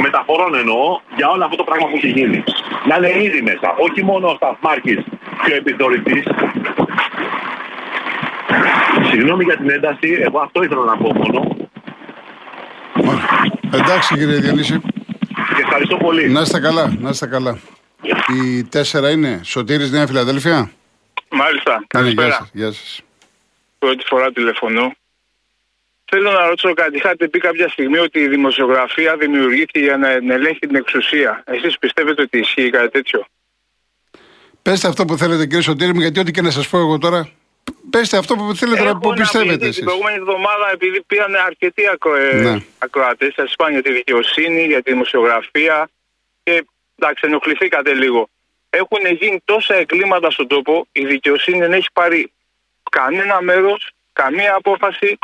Μεταφορών 0.00 0.54
εννοώ 0.54 1.00
για 1.16 1.28
όλο 1.28 1.44
αυτό 1.44 1.56
το 1.56 1.64
πράγμα 1.64 1.86
που 1.88 1.96
έχει 1.96 2.08
γίνει. 2.08 2.44
Να 2.88 2.96
είναι 2.96 3.22
ήδη 3.24 3.42
μέσα, 3.42 3.74
όχι 3.78 4.04
μόνο 4.04 4.28
ο 4.28 4.34
Σταθμάρχης 4.34 4.98
και 5.44 5.52
ο 5.52 5.56
επιθεωρητής. 5.56 6.24
Συγγνώμη 9.10 9.44
για 9.44 9.56
την 9.56 9.70
ένταση, 9.70 10.18
εγώ 10.20 10.38
αυτό 10.40 10.62
ήθελα 10.62 10.84
να 10.84 10.96
πω 10.96 11.12
μόνο 11.14 11.56
Εντάξει 13.72 14.14
κύριε 14.14 14.38
Διονύση. 14.38 14.80
Και 15.58 15.64
ευχαριστώ 15.64 15.96
πολύ. 15.96 16.28
Να 16.28 16.40
είστε 16.40 16.60
καλά. 16.60 16.96
Να 16.98 17.08
είστε 17.08 17.26
καλά. 17.26 17.58
Η 18.42 18.64
τέσσερα 18.64 19.10
είναι 19.10 19.40
Σωτήρης 19.44 19.90
Νέα 19.90 20.06
Φιλαδέλφια. 20.06 20.70
Μάλιστα. 21.30 21.72
Ναι, 21.72 21.78
γεια 21.78 21.86
Καλησπέρα. 21.88 22.32
σας. 22.32 22.50
Γεια 22.52 22.72
σας. 22.72 23.00
Πρώτη 23.78 24.04
φορά 24.06 24.32
τηλεφωνώ. 24.32 24.94
Θέλω 26.10 26.30
να 26.30 26.46
ρωτήσω 26.46 26.74
κάτι. 26.74 26.96
Είχατε 26.96 27.28
πει 27.28 27.38
κάποια 27.38 27.68
στιγμή 27.68 27.98
ότι 27.98 28.18
η 28.18 28.28
δημοσιογραφία 28.28 29.16
δημιουργήθηκε 29.16 29.78
για 29.78 29.96
να 29.96 30.08
ελέγχει 30.10 30.58
την 30.58 30.74
εξουσία. 30.74 31.42
Εσείς 31.46 31.78
πιστεύετε 31.78 32.22
ότι 32.22 32.38
ισχύει 32.38 32.70
κάτι 32.70 32.90
τέτοιο; 32.90 33.24
Πέστε 34.62 34.88
αυτό 34.88 35.04
που 35.04 35.16
θέλετε 35.16 35.46
κύριε 35.46 35.62
Σωτήρη 35.62 35.94
μου, 35.94 36.00
γιατί 36.00 36.20
ό,τι 36.20 36.30
και 36.30 36.42
να 36.42 36.50
σας 36.50 36.68
πω 36.68 36.78
εγώ 36.78 36.98
τώρα 36.98 37.28
Πέστε 37.90 38.16
αυτό 38.16 38.34
που 38.34 38.54
θέλετε 38.54 38.82
να 38.82 38.98
που 38.98 39.12
πιστεύετε 39.12 39.64
εσείς. 39.64 39.76
Την 39.76 39.84
προηγούμενη 39.84 40.16
εβδομάδα, 40.16 40.70
επειδή 40.72 41.02
πήραν 41.02 41.34
αρκετοί 41.34 41.88
ακρο... 41.88 42.14
Ε, 42.14 42.32
ναι. 42.32 42.64
ακροατές, 42.78 43.34
σα 43.34 43.42
είπαν 43.42 43.72
για 43.72 43.82
τη 43.82 43.92
δικαιοσύνη, 43.92 44.64
για 44.64 44.82
τη 44.82 44.90
δημοσιογραφία. 44.92 45.88
Και 46.42 46.64
εντάξει, 46.98 47.26
ενοχληθήκατε 47.26 47.94
λίγο. 47.94 48.28
Έχουν 48.70 49.16
γίνει 49.20 49.42
τόσα 49.44 49.74
εγκλήματα 49.74 50.30
στον 50.30 50.46
τόπο, 50.46 50.86
η 50.92 51.06
δικαιοσύνη 51.06 51.58
δεν 51.58 51.72
έχει 51.72 51.88
πάρει 51.92 52.32
κανένα 52.90 53.42
μέρος, 53.42 53.90
καμία 54.12 54.54
απόφαση 54.54 55.18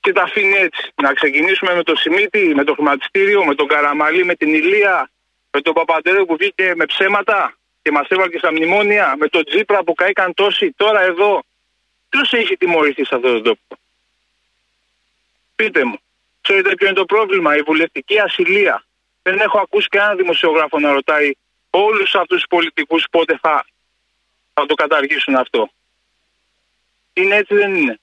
και 0.00 0.12
τα 0.12 0.22
αφήνει 0.22 0.56
έτσι. 0.56 0.92
Να 1.02 1.12
ξεκινήσουμε 1.12 1.74
με 1.74 1.82
το 1.82 1.96
Σιμίτι, 1.96 2.52
με 2.54 2.64
το 2.64 2.74
χρηματιστήριο, 2.74 3.44
με 3.44 3.54
τον 3.54 3.66
Καραμαλή, 3.66 4.24
με 4.24 4.34
την 4.34 4.54
Ηλία, 4.54 5.10
με 5.50 5.60
τον 5.60 5.72
Παπαντέρου 5.72 6.24
που 6.26 6.36
βγήκε 6.36 6.72
με 6.76 6.84
ψέματα 6.86 7.56
και 7.82 7.90
μας 7.90 8.08
έβαλε 8.08 8.30
και 8.30 8.38
στα 8.38 8.52
μνημόνια, 8.52 9.14
με 9.18 9.28
τον 9.28 9.44
Τζίπρα 9.44 9.84
που 9.84 9.94
καήκαν 9.94 10.34
τόσοι, 10.34 10.72
τώρα 10.76 11.00
εδώ. 11.02 11.42
Ποιος 12.14 12.32
έχει 12.32 12.56
τιμωρηθεί 12.56 13.04
σε 13.04 13.14
αυτόν 13.14 13.32
τον 13.32 13.42
τόπο; 13.42 13.82
Πείτε 15.54 15.84
μου. 15.84 15.98
Ξέρετε 16.40 16.74
ποιο 16.74 16.86
είναι 16.86 16.96
το 16.96 17.04
πρόβλημα, 17.04 17.56
η 17.56 17.62
βουλευτική 17.62 18.18
ασυλία. 18.18 18.84
Δεν 19.22 19.38
έχω 19.38 19.58
ακούσει 19.58 19.88
κανέναν 19.88 20.16
δημοσιογράφο 20.16 20.78
να 20.78 20.92
ρωτάει 20.92 21.30
όλους 21.70 22.14
αυτούς 22.14 22.36
τους 22.36 22.46
πολιτικούς 22.48 23.06
πότε 23.10 23.38
θα, 23.42 23.66
θα 24.54 24.66
το 24.66 24.74
καταργήσουν 24.74 25.34
αυτό. 25.34 25.70
Είναι 27.12 27.36
έτσι, 27.36 27.54
δεν 27.54 27.74
είναι. 27.74 28.00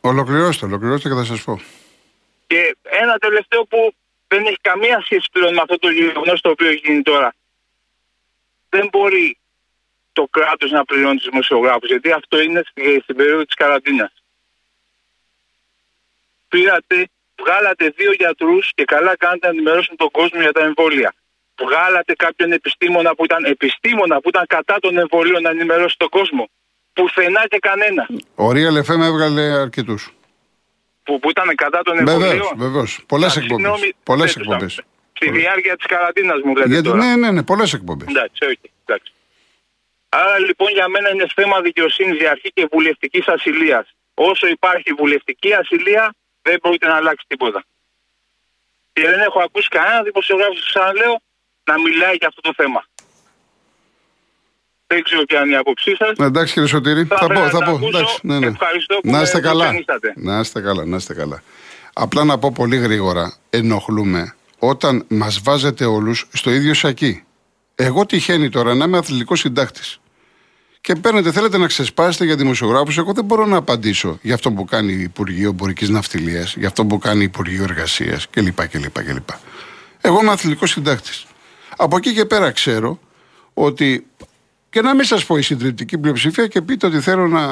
Ολοκληρώστε, 0.00 0.66
ολοκληρώστε 0.66 1.08
και 1.08 1.14
θα 1.14 1.24
σας 1.24 1.44
πω. 1.44 1.60
Και 2.46 2.76
ένα 2.82 3.18
τελευταίο 3.18 3.64
που 3.64 3.94
δεν 4.28 4.46
έχει 4.46 4.60
καμία 4.60 5.00
σχέση 5.00 5.28
πλέον 5.32 5.54
με 5.54 5.60
αυτό 5.60 5.78
το 5.78 5.90
γεγονός 5.90 6.40
το 6.40 6.50
οποίο 6.50 6.68
έχει 6.68 6.80
γίνει 6.84 7.02
τώρα. 7.02 7.34
Δεν 8.68 8.88
μπορεί 8.88 9.38
το 10.20 10.26
κράτος 10.30 10.70
να 10.70 10.84
πληρώνει 10.84 11.16
τους 11.16 11.28
δημοσιογράφους, 11.30 11.88
γιατί 11.88 12.08
αυτό 12.12 12.40
είναι 12.40 12.62
στην 13.02 13.16
περίοδο 13.16 13.44
της 13.44 13.54
καραντίνας. 13.54 14.12
Πήρατε, 16.48 16.96
βγάλατε 17.42 17.84
δύο 17.96 18.12
γιατρούς 18.12 18.72
και 18.74 18.84
καλά 18.84 19.16
κάνετε 19.16 19.46
να 19.46 19.52
ενημερώσουν 19.52 19.96
τον 19.96 20.10
κόσμο 20.10 20.40
για 20.40 20.52
τα 20.52 20.62
εμβόλια. 20.68 21.14
Βγάλατε 21.62 22.12
κάποιον 22.14 22.52
επιστήμονα 22.52 23.14
που 23.14 23.24
ήταν 23.24 23.44
επιστήμονα 23.44 24.20
που 24.20 24.28
ήταν 24.28 24.44
κατά 24.46 24.76
των 24.80 24.98
εμβολίων 24.98 25.42
να 25.42 25.50
ενημερώσει 25.50 25.96
τον 25.98 26.08
κόσμο. 26.08 26.48
Πουθενά 26.92 27.42
και 27.48 27.58
κανένα. 27.58 28.06
Ο 28.34 28.46
Real 28.56 28.76
FM 28.86 29.00
έβγαλε 29.10 29.42
αρκετούς. 29.42 30.12
Που, 31.02 31.18
που 31.18 31.30
ήταν 31.30 31.54
κατά 31.54 31.82
των 31.82 31.98
εμβολίων. 31.98 32.52
Βεβαίως, 32.56 33.00
πολλές 33.06 33.36
εκπομπές. 33.36 33.92
Πολλές 34.02 34.36
εκπομπές. 34.36 34.80
Στη 35.12 35.30
διάρκεια 35.30 35.76
της 35.76 35.86
καραντίνας 35.86 36.40
μου 36.44 36.54
λέτε. 36.56 36.68
Γιατί, 36.68 36.88
τώρα. 36.88 37.04
Ναι, 37.04 37.16
ναι, 37.16 37.30
ναι, 37.30 37.42
πολλές 37.42 37.72
εκπομπές. 37.72 38.08
Εντάξει, 38.08 38.44
όχι. 38.44 38.70
Εντάξει. 38.84 39.12
Άρα 40.08 40.38
λοιπόν 40.38 40.68
για 40.72 40.88
μένα 40.88 41.08
είναι 41.10 41.26
θέμα 41.34 41.60
δικαιοσύνης 41.60 42.18
διαρχή 42.18 42.50
και 42.52 42.68
βουλευτικής 42.72 43.26
ασυλίας. 43.26 43.86
Όσο 44.14 44.46
υπάρχει 44.46 44.92
βουλευτική 44.92 45.54
ασυλία, 45.54 46.14
δεν 46.42 46.58
μπορείτε 46.62 46.86
να 46.86 46.96
αλλάξει 46.96 47.24
τίποτα. 47.28 47.64
Και 48.92 49.02
δεν 49.02 49.20
έχω 49.20 49.40
ακούσει 49.40 49.68
κανένα 49.68 50.02
δημοσιογράφος, 50.02 50.68
ξαναλέω, 50.68 51.20
να 51.64 51.80
μιλάει 51.80 52.14
για 52.14 52.28
αυτό 52.28 52.40
το 52.40 52.52
θέμα. 52.56 52.84
Δεν 54.86 55.02
ξέρω 55.02 55.24
ποια 55.24 55.40
είναι 55.40 55.52
η 55.52 55.56
άποψή 55.56 55.96
σας. 55.96 56.12
Εντάξει 56.18 56.52
κύριε 56.52 56.68
Σωτήρη, 56.68 57.04
θα, 57.04 57.16
θα 57.16 57.26
πω. 57.26 57.48
Θα 57.48 57.64
πω. 57.64 57.86
Εντάξει, 57.86 58.18
ναι, 58.22 58.38
ναι. 58.38 58.46
Ευχαριστώ 58.46 58.98
που 59.02 59.10
να 59.10 59.20
είστε 59.20 59.40
καλά. 59.40 59.72
Να 60.14 60.38
είστε 60.38 60.60
καλά, 60.60 60.84
να 60.84 60.96
είστε 60.96 61.14
καλά. 61.14 61.42
Απλά 61.92 62.24
να 62.24 62.38
πω 62.38 62.52
πολύ 62.52 62.76
γρήγορα, 62.76 63.36
ενοχλούμε 63.50 64.34
όταν 64.58 65.04
μας 65.08 65.40
βάζετε 65.42 65.84
όλους 65.84 66.28
στο 66.32 66.50
ίδιο 66.50 66.74
σακί. 66.74 67.22
Εγώ 67.80 68.06
τυχαίνει 68.06 68.48
τώρα 68.48 68.74
να 68.74 68.84
είμαι 68.84 68.98
αθλητικός 68.98 69.40
συντάκτης. 69.40 70.00
Και 70.80 70.94
παίρνετε, 70.94 71.32
θέλετε 71.32 71.58
να 71.58 71.66
ξεσπάσετε 71.66 72.24
για 72.24 72.36
δημοσιογράφους. 72.36 72.98
Εγώ 72.98 73.12
δεν 73.12 73.24
μπορώ 73.24 73.46
να 73.46 73.56
απαντήσω 73.56 74.18
για 74.22 74.34
αυτό 74.34 74.52
που 74.52 74.64
κάνει 74.64 74.92
η 74.92 75.00
Υπουργείο 75.00 75.48
Εμπορικής 75.48 75.88
Ναυτιλίας, 75.88 76.54
για 76.56 76.68
αυτό 76.68 76.84
που 76.84 76.98
κάνει 76.98 77.20
η 77.20 77.24
Υπουργείο 77.24 77.62
Εργασίας 77.62 78.28
κλπ. 78.30 78.68
κλπ, 78.68 79.02
κλπ. 79.04 79.28
Εγώ 80.00 80.20
είμαι 80.20 80.30
αθλητικός 80.30 80.70
συντάκτης. 80.70 81.26
Από 81.76 81.96
εκεί 81.96 82.14
και 82.14 82.24
πέρα 82.24 82.50
ξέρω 82.50 82.98
ότι 83.54 84.06
και 84.70 84.80
να 84.80 84.94
μην 84.94 85.04
σας 85.04 85.24
πω 85.24 85.36
η 85.36 85.42
συντριπτική 85.42 85.98
πλειοψηφία 85.98 86.46
και 86.46 86.62
πείτε 86.62 86.86
ότι 86.86 87.00
θέλω 87.00 87.28
να 87.28 87.42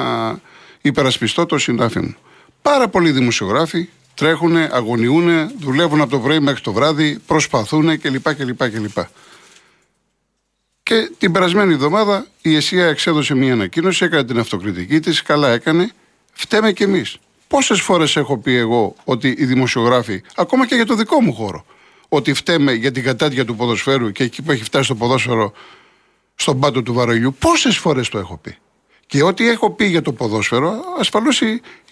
υπερασπιστώ 0.81 1.45
το 1.45 1.57
συνάφι 1.57 1.99
μου. 1.99 2.15
Πάρα 2.61 2.87
πολλοί 2.87 3.11
δημοσιογράφοι 3.11 3.89
τρέχουν, 4.13 4.55
αγωνιούν, 4.55 5.51
δουλεύουν 5.59 6.01
από 6.01 6.09
το 6.09 6.19
πρωί 6.19 6.39
μέχρι 6.39 6.61
το 6.61 6.73
βράδυ, 6.73 7.19
προσπαθούν 7.27 8.01
κλπ. 8.01 8.33
κλπ, 8.33 8.69
κλπ. 8.69 8.97
Και 10.87 11.11
την 11.17 11.31
περασμένη 11.31 11.73
εβδομάδα 11.73 12.27
η 12.41 12.55
ΕΣΥΑ 12.55 12.85
εξέδωσε 12.85 13.35
μια 13.35 13.53
ανακοίνωση, 13.53 14.05
έκανε 14.05 14.23
την 14.23 14.39
αυτοκριτική 14.39 14.99
της, 14.99 15.21
καλά 15.21 15.49
έκανε. 15.49 15.91
Φταίμε 16.33 16.71
κι 16.71 16.83
εμείς. 16.83 17.17
Πόσες 17.47 17.81
φορές 17.81 18.15
έχω 18.15 18.37
πει 18.37 18.55
εγώ 18.55 18.95
ότι 19.03 19.35
οι 19.37 19.45
δημοσιογράφοι, 19.45 20.21
ακόμα 20.35 20.67
και 20.67 20.75
για 20.75 20.85
το 20.85 20.95
δικό 20.95 21.21
μου 21.21 21.33
χώρο, 21.33 21.65
ότι 22.09 22.33
φταίμε 22.33 22.73
για 22.73 22.91
την 22.91 23.03
κατάτια 23.03 23.45
του 23.45 23.55
ποδοσφαίρου 23.55 24.11
και 24.11 24.23
εκεί 24.23 24.41
που 24.41 24.51
έχει 24.51 24.63
φτάσει 24.63 24.87
το 24.87 24.95
ποδόσφαιρο 24.95 25.53
στον 26.35 26.59
πάτο 26.59 26.83
του 26.83 26.93
βαρολιού. 26.93 27.35
Πόσες 27.39 27.77
φορές 27.77 28.09
το 28.09 28.17
έχω 28.17 28.37
πει. 28.37 28.57
Και 29.07 29.23
ό,τι 29.23 29.49
έχω 29.49 29.71
πει 29.71 29.85
για 29.85 30.01
το 30.01 30.13
ποδόσφαιρο, 30.13 30.79
ασφαλώς 30.99 31.41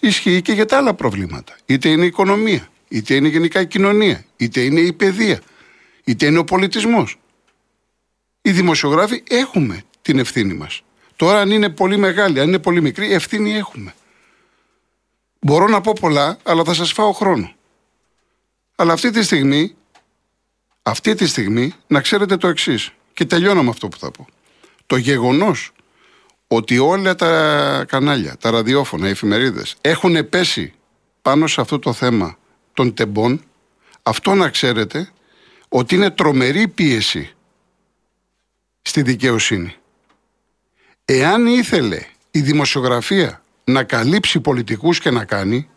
ισχύει 0.00 0.42
και 0.42 0.52
για 0.52 0.66
τα 0.66 0.76
άλλα 0.76 0.94
προβλήματα. 0.94 1.56
Είτε 1.66 1.88
είναι 1.88 2.04
η 2.04 2.06
οικονομία, 2.06 2.68
είτε 2.88 3.14
είναι 3.14 3.28
γενικά 3.28 3.60
η 3.60 3.66
κοινωνία, 3.66 4.24
είτε 4.36 4.60
είναι 4.60 4.80
η 4.80 4.92
παιδεία, 4.92 5.40
είτε 6.04 6.26
είναι 6.26 6.38
ο 6.38 6.44
πολιτισμός. 6.44 7.18
Οι 8.46 8.52
δημοσιογράφοι 8.52 9.22
έχουμε 9.28 9.82
την 10.02 10.18
ευθύνη 10.18 10.54
μας. 10.54 10.82
Τώρα, 11.16 11.40
αν 11.40 11.50
είναι 11.50 11.68
πολύ 11.68 11.96
μεγάλη, 11.96 12.40
αν 12.40 12.48
είναι 12.48 12.58
πολύ 12.58 12.80
μικρή, 12.80 13.12
ευθύνη 13.12 13.54
έχουμε. 13.54 13.94
Μπορώ 15.40 15.68
να 15.68 15.80
πω 15.80 15.92
πολλά, 16.00 16.38
αλλά 16.42 16.64
θα 16.64 16.74
σας 16.74 16.92
φάω 16.92 17.12
χρόνο. 17.12 17.54
Αλλά 18.76 18.92
αυτή 18.92 19.10
τη 19.10 19.22
στιγμή, 19.22 19.74
αυτή 20.82 21.14
τη 21.14 21.26
στιγμή, 21.26 21.72
να 21.86 22.00
ξέρετε 22.00 22.36
το 22.36 22.48
εξής. 22.48 22.90
Και 23.12 23.24
τελειώνω 23.24 23.62
με 23.62 23.70
αυτό 23.70 23.88
που 23.88 23.98
θα 23.98 24.10
πω. 24.10 24.26
Το 24.86 24.96
γεγονός 24.96 25.72
ότι 26.46 26.78
όλα 26.78 27.14
τα 27.14 27.84
κανάλια, 27.88 28.36
τα 28.40 28.50
ραδιόφωνα, 28.50 29.06
οι 29.08 29.10
εφημερίδες 29.10 29.76
έχουν 29.80 30.28
πέσει 30.28 30.72
πάνω 31.22 31.46
σε 31.46 31.60
αυτό 31.60 31.78
το 31.78 31.92
θέμα 31.92 32.38
των 32.72 32.94
τεμπών, 32.94 33.42
αυτό 34.02 34.34
να 34.34 34.48
ξέρετε 34.48 35.10
ότι 35.68 35.94
είναι 35.94 36.10
τρομερή 36.10 36.68
πίεση 36.68 37.35
στη 38.86 39.02
δικαιοσύνη. 39.02 39.74
Εάν 41.04 41.46
ήθελε 41.46 42.00
η 42.30 42.40
δημοσιογραφία 42.40 43.42
να 43.64 43.84
καλύψει 43.84 44.40
πολιτικούς 44.40 45.00
και 45.00 45.10
να 45.10 45.24
κάνει, 45.24 45.68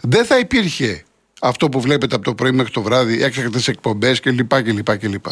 δεν 0.00 0.24
θα 0.24 0.38
υπήρχε 0.38 1.04
αυτό 1.40 1.68
που 1.68 1.80
βλέπετε 1.80 2.14
από 2.14 2.24
το 2.24 2.34
πρωί 2.34 2.52
μέχρι 2.52 2.72
το 2.72 2.82
βράδυ, 2.82 3.22
έκτακτες 3.22 3.68
εκπομπές 3.68 4.20
κλπ. 4.20 4.62
κλπ, 4.62 4.98
κλπ. 4.98 5.26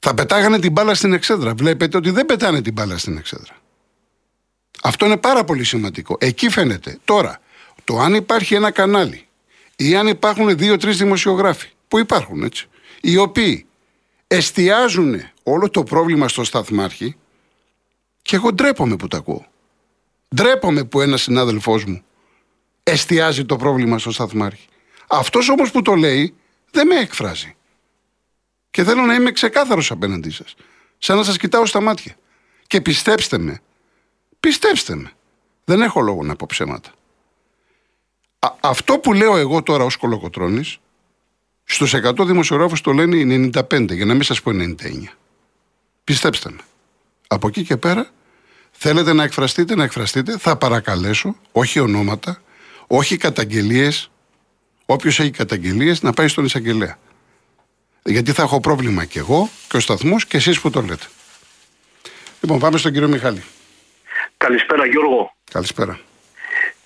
Θα 0.00 0.14
πετάγανε 0.14 0.58
την 0.58 0.72
μπάλα 0.72 0.94
στην 0.94 1.12
εξέδρα. 1.12 1.54
Βλέπετε 1.54 1.96
ότι 1.96 2.10
δεν 2.10 2.26
πετάνε 2.26 2.62
την 2.62 2.72
μπάλα 2.72 2.98
στην 2.98 3.16
εξέδρα. 3.16 3.56
Αυτό 4.82 5.06
είναι 5.06 5.16
πάρα 5.16 5.44
πολύ 5.44 5.64
σημαντικό. 5.64 6.16
Εκεί 6.20 6.48
φαίνεται. 6.48 6.98
Τώρα, 7.04 7.40
το 7.84 7.98
αν 7.98 8.14
υπάρχει 8.14 8.54
ένα 8.54 8.70
κανάλι 8.70 9.26
ή 9.76 9.96
αν 9.96 10.06
υπάρχουν 10.06 10.56
δύο-τρεις 10.56 10.96
δημοσιογράφοι, 10.96 11.68
που 11.88 11.98
υπάρχουν 11.98 12.42
έτσι, 12.42 12.68
οι 13.00 13.16
οποίοι 13.16 13.66
εστιάζουν 14.26 15.22
όλο 15.42 15.70
το 15.70 15.82
πρόβλημα 15.82 16.28
στο 16.28 16.44
σταθμάρχη, 16.44 17.16
και 18.22 18.36
εγώ 18.36 18.52
ντρέπομαι 18.52 18.96
που 18.96 19.08
τα 19.08 19.16
ακούω. 19.16 19.46
Ντρέπομαι 20.34 20.84
που 20.84 21.00
ένας 21.00 21.22
συνάδελφός 21.22 21.84
μου 21.84 22.04
εστιάζει 22.82 23.44
το 23.44 23.56
πρόβλημα 23.56 23.98
στο 23.98 24.10
σταθμάρχη. 24.10 24.68
Αυτός 25.08 25.48
όμως 25.48 25.70
που 25.70 25.82
το 25.82 25.94
λέει 25.94 26.34
δεν 26.70 26.86
με 26.86 26.94
εκφράζει. 26.94 27.56
Και 28.70 28.84
θέλω 28.84 29.02
να 29.02 29.14
είμαι 29.14 29.30
ξεκάθαρος 29.30 29.90
απέναντί 29.90 30.30
σας. 30.30 30.54
Σαν 30.98 31.16
να 31.16 31.22
σας 31.22 31.36
κοιτάω 31.36 31.66
στα 31.66 31.80
μάτια. 31.80 32.16
Και 32.66 32.80
πιστέψτε 32.80 33.38
με. 33.38 33.60
Πιστέψτε 34.40 34.94
με. 34.94 35.12
Δεν 35.64 35.82
έχω 35.82 36.00
λόγο 36.00 36.22
να 36.22 36.36
πω 36.36 36.46
ψέματα. 36.48 36.90
αυτό 38.60 38.98
που 38.98 39.12
λέω 39.12 39.36
εγώ 39.36 39.62
τώρα 39.62 39.84
ως 39.84 39.96
κολοκοτρόνη, 39.96 40.64
στους 41.64 41.94
100 41.94 42.26
δημοσιογράφους 42.26 42.80
το 42.80 42.92
λένε 42.92 43.50
95, 43.70 43.94
για 43.94 44.04
να 44.04 44.12
μην 44.12 44.22
σας 44.22 44.42
πω 44.42 44.50
99. 44.54 45.16
Πιστέψτε 46.04 46.50
με. 46.50 46.58
Από 47.26 47.48
εκεί 47.48 47.62
και 47.64 47.76
πέρα, 47.76 48.10
θέλετε 48.70 49.12
να 49.12 49.22
εκφραστείτε, 49.22 49.74
να 49.74 49.84
εκφραστείτε. 49.84 50.38
Θα 50.38 50.56
παρακαλέσω, 50.56 51.36
όχι 51.52 51.80
ονόματα, 51.80 52.42
όχι 52.86 53.16
καταγγελίες. 53.16 54.10
Όποιος 54.86 55.20
έχει 55.20 55.30
καταγγελίες 55.30 56.02
να 56.02 56.12
πάει 56.12 56.28
στον 56.28 56.44
εισαγγελέα. 56.44 56.98
Γιατί 58.04 58.32
θα 58.32 58.42
έχω 58.42 58.60
πρόβλημα 58.60 59.04
και 59.04 59.18
εγώ 59.18 59.48
και 59.68 59.76
ο 59.76 59.80
σταθμός 59.80 60.26
και 60.26 60.36
εσείς 60.36 60.60
που 60.60 60.70
το 60.70 60.80
λέτε. 60.80 61.06
Λοιπόν, 62.40 62.58
πάμε 62.58 62.78
στον 62.78 62.92
κύριο 62.92 63.08
Μιχάλη. 63.08 63.42
Καλησπέρα, 64.36 64.86
Γιώργο. 64.86 65.34
Καλησπέρα. 65.50 66.00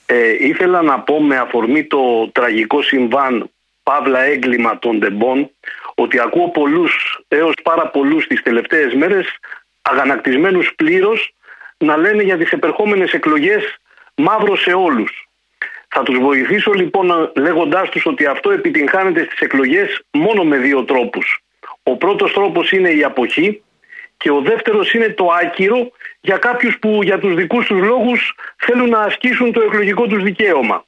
Ε, 0.07 0.47
ήθελα 0.47 0.83
να 0.83 1.01
πω 1.01 1.23
με 1.23 1.37
αφορμή 1.37 1.85
το 1.85 2.31
τραγικό 2.33 2.83
συμβάν 2.83 3.51
παύλα 3.89 4.21
έγκλημα 4.23 4.79
των 4.79 5.01
τεμπών 5.01 5.51
ότι 5.95 6.21
ακούω 6.21 6.49
πολλούς 6.49 7.21
έως 7.29 7.55
πάρα 7.63 7.89
πολλούς 7.89 8.27
τις 8.27 8.43
τελευταίες 8.43 8.95
μέρες 8.95 9.27
αγανακτισμένους 9.83 10.73
πλήρως 10.77 11.35
να 11.79 11.97
λένε 11.97 12.23
για 12.23 12.39
τις 12.39 12.51
επερχόμενες 12.51 13.13
εκλογές 13.13 13.63
μαύρο 14.15 14.57
σε 14.57 14.73
όλους. 14.73 15.29
Θα 15.89 16.03
τους 16.03 16.19
βοηθήσω 16.19 16.73
λοιπόν 16.73 17.33
λέγοντάς 17.37 17.89
τους 17.89 18.07
ότι 18.07 18.27
αυτό 18.27 18.51
επιτυγχάνεται 18.51 19.25
στις 19.25 19.41
εκλογές 19.41 20.03
μόνο 20.11 20.45
με 20.45 20.57
δύο 20.57 20.85
τρόπους. 20.85 21.39
Ο 21.83 21.97
πρώτος 21.97 22.33
τρόπος 22.33 22.71
είναι 22.73 22.91
η 22.91 23.05
αποχή 23.05 23.63
και 24.17 24.31
ο 24.31 24.41
δεύτερος 24.41 24.93
είναι 24.93 25.09
το 25.09 25.27
άκυρο 25.43 25.91
για 26.21 26.37
κάποιους 26.37 26.79
που 26.79 27.03
για 27.03 27.19
τους 27.19 27.35
δικούς 27.35 27.67
τους 27.67 27.81
λόγους 27.81 28.35
θέλουν 28.57 28.89
να 28.89 28.99
ασκήσουν 29.01 29.53
το 29.53 29.61
εκλογικό 29.61 30.07
τους 30.07 30.23
δικαίωμα. 30.23 30.85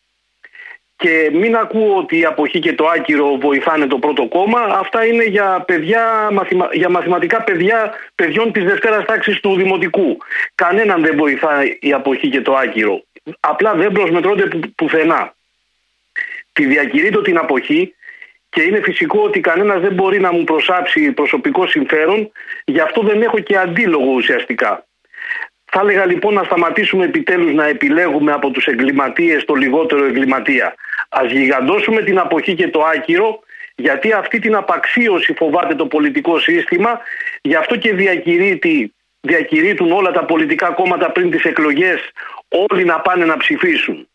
Και 1.01 1.31
μην 1.33 1.57
ακούω 1.57 1.97
ότι 1.97 2.19
η 2.19 2.25
αποχή 2.25 2.59
και 2.59 2.73
το 2.73 2.87
άκυρο 2.87 3.37
βοηθάνε 3.37 3.87
το 3.87 3.99
πρώτο 3.99 4.29
κόμμα. 4.29 4.61
Αυτά 4.61 5.07
είναι 5.07 5.25
για, 5.25 5.65
παιδιά, 5.67 6.31
για 6.73 6.89
μαθηματικά 6.89 7.43
παιδιά 7.43 7.93
παιδιών 8.15 8.53
της 8.53 8.65
Δευτέρας 8.65 9.05
τάξης 9.05 9.41
του 9.41 9.55
Δημοτικού. 9.55 10.17
Κανέναν 10.55 11.03
δεν 11.03 11.17
βοηθάει 11.17 11.79
η 11.81 11.93
αποχή 11.93 12.29
και 12.29 12.41
το 12.41 12.55
άκυρο. 12.55 13.03
Απλά 13.41 13.75
δεν 13.75 13.93
προσμετρώνται 13.93 14.47
που, 14.47 14.61
πουθενά. 14.75 15.35
Τη 16.53 16.65
διακηρύττω 16.65 17.21
την 17.21 17.39
αποχή 17.39 17.95
και 18.49 18.63
είναι 18.63 18.81
φυσικό 18.81 19.21
ότι 19.21 19.41
κανένας 19.41 19.81
δεν 19.81 19.93
μπορεί 19.93 20.21
να 20.21 20.33
μου 20.33 20.45
προσάψει 20.45 21.13
προσωπικό 21.13 21.67
συμφέρον, 21.67 22.33
γι' 22.65 22.81
αυτό 22.81 23.03
δεν 23.03 23.23
έχω 23.23 23.39
και 23.39 23.57
αντίλογο 23.57 24.13
ουσιαστικά. 24.13 24.87
Θα 25.71 25.81
έλεγα 25.81 26.07
λοιπόν 26.07 26.35
να 26.35 26.43
σταματήσουμε 26.43 27.05
επιτέλους 27.05 27.53
να 27.53 27.67
επιλέγουμε 27.67 28.33
από 28.33 28.51
τους 28.51 28.67
εγκληματίες 28.67 29.45
το 29.45 29.55
λιγότερο 29.55 30.05
εγκληματία. 30.05 30.75
Ας 31.09 31.31
γιγαντώσουμε 31.33 32.03
την 32.03 32.19
αποχή 32.19 32.55
και 32.55 32.69
το 32.69 32.85
άκυρο 32.85 33.41
γιατί 33.75 34.13
αυτή 34.13 34.39
την 34.39 34.55
απαξίωση 34.55 35.35
φοβάται 35.35 35.75
το 35.75 35.87
πολιτικό 35.87 36.39
σύστημα 36.39 37.01
γι' 37.43 37.55
αυτό 37.55 37.77
και 37.77 37.95
διακηρύττει, 37.95 38.95
διακηρύττουν 39.21 39.93
όλα 39.93 40.11
τα 40.11 40.25
πολιτικά 40.25 40.71
κόμματα 40.71 41.11
πριν 41.11 41.31
τις 41.31 41.43
εκλογές 41.43 42.11
όλοι 42.49 42.85
να 42.85 43.01
πάνε 43.01 43.25
να 43.25 43.37
ψηφίσουν. 43.37 44.09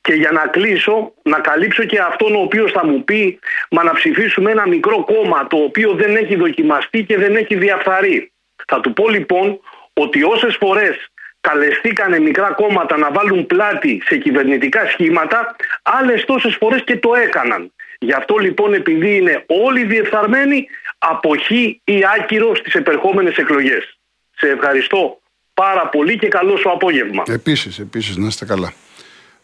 Και 0.00 0.12
για 0.12 0.30
να 0.30 0.46
κλείσω, 0.46 1.12
να 1.22 1.38
καλύψω 1.40 1.84
και 1.84 1.98
αυτόν 1.98 2.34
ο 2.34 2.40
οποίος 2.40 2.72
θα 2.72 2.86
μου 2.86 3.04
πει 3.04 3.38
μα 3.70 3.82
να 3.82 3.92
ψηφίσουμε 3.92 4.50
ένα 4.50 4.66
μικρό 4.66 5.04
κόμμα 5.04 5.46
το 5.46 5.56
οποίο 5.56 5.92
δεν 5.92 6.16
έχει 6.16 6.36
δοκιμαστεί 6.36 7.04
και 7.04 7.16
δεν 7.16 7.36
έχει 7.36 7.56
διαφθαρεί. 7.56 8.32
Θα 8.66 8.80
του 8.80 8.92
πω 8.92 9.08
λοιπόν 9.08 9.60
ότι 10.04 10.22
όσες 10.22 10.56
φορές 10.56 10.96
καλεστήκανε 11.40 12.18
μικρά 12.18 12.52
κόμματα 12.52 12.96
να 12.96 13.10
βάλουν 13.10 13.46
πλάτη 13.46 14.02
σε 14.04 14.16
κυβερνητικά 14.16 14.86
σχήματα, 14.92 15.56
άλλες 15.82 16.24
τόσες 16.24 16.54
φορές 16.60 16.82
και 16.84 16.96
το 16.96 17.14
έκαναν. 17.14 17.72
Γι' 17.98 18.12
αυτό 18.12 18.36
λοιπόν 18.36 18.74
επειδή 18.74 19.16
είναι 19.16 19.44
όλοι 19.46 19.84
διεφθαρμένοι, 19.84 20.66
αποχή 20.98 21.80
ή 21.84 22.00
άκυρο 22.18 22.54
στις 22.54 22.74
επερχόμενες 22.74 23.36
εκλογές. 23.36 23.98
Σε 24.36 24.46
ευχαριστώ 24.48 25.20
πάρα 25.54 25.88
πολύ 25.88 26.18
και 26.18 26.28
καλό 26.28 26.56
σου 26.56 26.70
απόγευμα. 26.70 27.22
Επίσης, 27.26 27.78
επίσης, 27.78 28.16
να 28.16 28.26
είστε 28.26 28.44
καλά. 28.44 28.72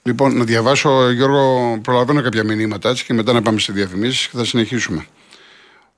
Λοιπόν, 0.02 0.36
να 0.36 0.44
διαβάσω, 0.44 1.10
Γιώργο, 1.10 1.78
προλαβαίνω 1.82 2.22
κάποια 2.22 2.44
μηνύματα 2.44 2.88
έτσι 2.88 3.04
και 3.04 3.12
μετά 3.12 3.32
να 3.32 3.42
πάμε 3.42 3.58
σε 3.58 3.72
διαφημίσεις 3.72 4.28
και 4.28 4.36
θα 4.36 4.44
συνεχίσουμε. 4.44 5.06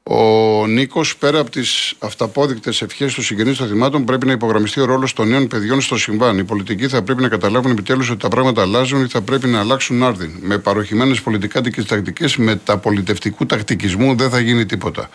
Ο 0.09 0.67
Νίκος, 0.67 1.17
πέρα 1.17 1.39
από 1.39 1.51
τις 1.51 1.95
αυταπόδεικτες 1.99 2.83
ευχές 2.83 3.15
του 3.15 3.23
συγγενείς 3.23 3.57
των 3.57 3.69
θυμάτων, 3.69 4.05
πρέπει 4.05 4.27
να 4.27 4.33
υπογραμμιστεί 4.33 4.81
ο 4.81 4.85
ρόλος 4.85 5.13
των 5.13 5.29
νέων 5.29 5.47
παιδιών 5.47 5.81
στο 5.81 5.97
συμβάν. 5.97 6.39
Οι 6.39 6.45
πολιτικοί 6.45 6.89
θα 6.89 7.03
πρέπει 7.03 7.23
να 7.23 7.29
καταλάβουν 7.29 7.71
επιτέλους 7.71 8.11
ότι 8.11 8.19
τα 8.19 8.29
πράγματα 8.29 8.63
αλλάζουν 8.63 9.05
ή 9.05 9.09
θα 9.09 9.21
πρέπει 9.21 9.47
να 9.47 9.61
αλλάξουν 9.61 10.03
άρδιν. 10.03 10.31
Με 10.41 10.59
παροχημένες 10.59 11.21
πολιτικά 11.21 11.61
τακτικές, 11.87 12.37
με 12.37 12.57
τα 12.57 12.79
πολιτευτικού 12.79 13.47
τακτικισμού 13.47 14.17
δεν 14.17 14.31
θα 14.31 14.41
γίνει 14.41 14.67
τίποτα. 14.67 15.11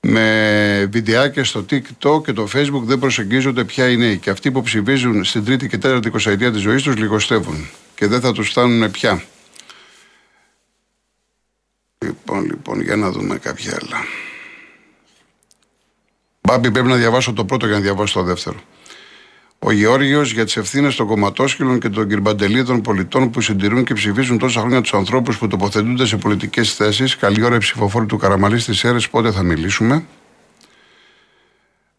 Με 0.00 0.88
βιντεάκια 0.90 1.44
στο 1.44 1.64
TikTok 1.70 2.22
και 2.24 2.32
το 2.32 2.48
Facebook 2.54 2.82
δεν 2.82 2.98
προσεγγίζονται 2.98 3.64
πια 3.64 3.88
οι 3.88 3.96
νέοι. 3.96 4.16
Και 4.16 4.30
αυτοί 4.30 4.50
που 4.50 4.62
ψηφίζουν 4.62 5.24
στην 5.24 5.44
τρίτη 5.44 5.68
και 5.68 5.78
τέταρτη 5.78 6.08
εικοσαετία 6.08 6.52
της 6.52 6.60
ζωής 6.60 6.82
τους 6.82 6.96
λιγοστεύουν. 6.96 7.68
Και 7.94 8.06
δεν 8.06 8.20
θα 8.20 8.32
τους 8.32 8.48
φτάνουν 8.48 8.90
πια. 8.90 9.22
Λοιπόν, 12.06 12.44
λοιπόν, 12.44 12.80
για 12.80 12.96
να 12.96 13.10
δούμε 13.10 13.38
κάποια 13.38 13.78
άλλα. 13.82 13.98
Μπάμπη, 16.40 16.70
πρέπει 16.70 16.88
να 16.88 16.96
διαβάσω 16.96 17.32
το 17.32 17.44
πρώτο 17.44 17.66
για 17.66 17.74
να 17.74 17.80
διαβάσω 17.80 18.18
το 18.18 18.24
δεύτερο. 18.24 18.56
Ο 19.58 19.70
Γεώργιος 19.72 20.32
για 20.32 20.44
τις 20.44 20.56
ευθύνες 20.56 20.96
των 20.96 21.06
κομματόσκυλων 21.06 21.78
και 21.78 21.88
των 21.88 22.08
κυρμπαντελίδων 22.08 22.80
πολιτών 22.80 23.30
που 23.30 23.40
συντηρούν 23.40 23.84
και 23.84 23.94
ψηφίζουν 23.94 24.38
τόσα 24.38 24.60
χρόνια 24.60 24.80
τους 24.80 24.94
ανθρώπους 24.94 25.38
που 25.38 25.46
τοποθετούνται 25.46 26.06
σε 26.06 26.16
πολιτικές 26.16 26.74
θέσεις. 26.74 27.16
Καλή 27.16 27.44
ώρα 27.44 27.54
οι 27.54 27.58
ψηφοφόροι 27.58 28.06
του 28.06 28.16
Καραμαλής 28.16 28.62
στι 28.62 28.88
αίρες, 28.88 29.08
πότε 29.08 29.30
θα 29.30 29.42
μιλήσουμε; 29.42 30.04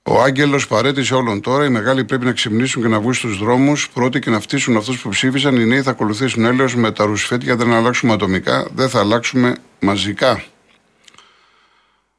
Ο 0.09 0.21
Άγγελος 0.21 0.67
παρέτησε 0.67 1.13
όλων 1.13 1.41
τώρα. 1.41 1.65
Οι 1.65 1.69
μεγάλοι 1.69 2.03
πρέπει 2.03 2.25
να 2.25 2.31
ξυπνήσουν 2.31 2.81
και 2.81 2.87
να 2.87 2.99
βγουν 2.99 3.13
στους 3.13 3.37
δρόμους. 3.37 3.89
Πρώτοι 3.89 4.19
και 4.19 4.29
να 4.29 4.39
φτύσουν 4.39 4.77
αυτούς 4.77 5.01
που 5.01 5.09
ψήφισαν. 5.09 5.55
Οι 5.55 5.65
νέοι 5.65 5.81
θα 5.81 5.91
ακολουθήσουν 5.91 6.45
έλεος 6.45 6.75
με 6.75 6.91
τα 6.91 7.05
ρουσφέτια. 7.05 7.55
Δεν 7.55 7.73
αλλάξουμε 7.73 8.13
ατομικά. 8.13 8.67
Δεν 8.75 8.89
θα 8.89 8.99
αλλάξουμε 8.99 9.55
μαζικά. 9.79 10.43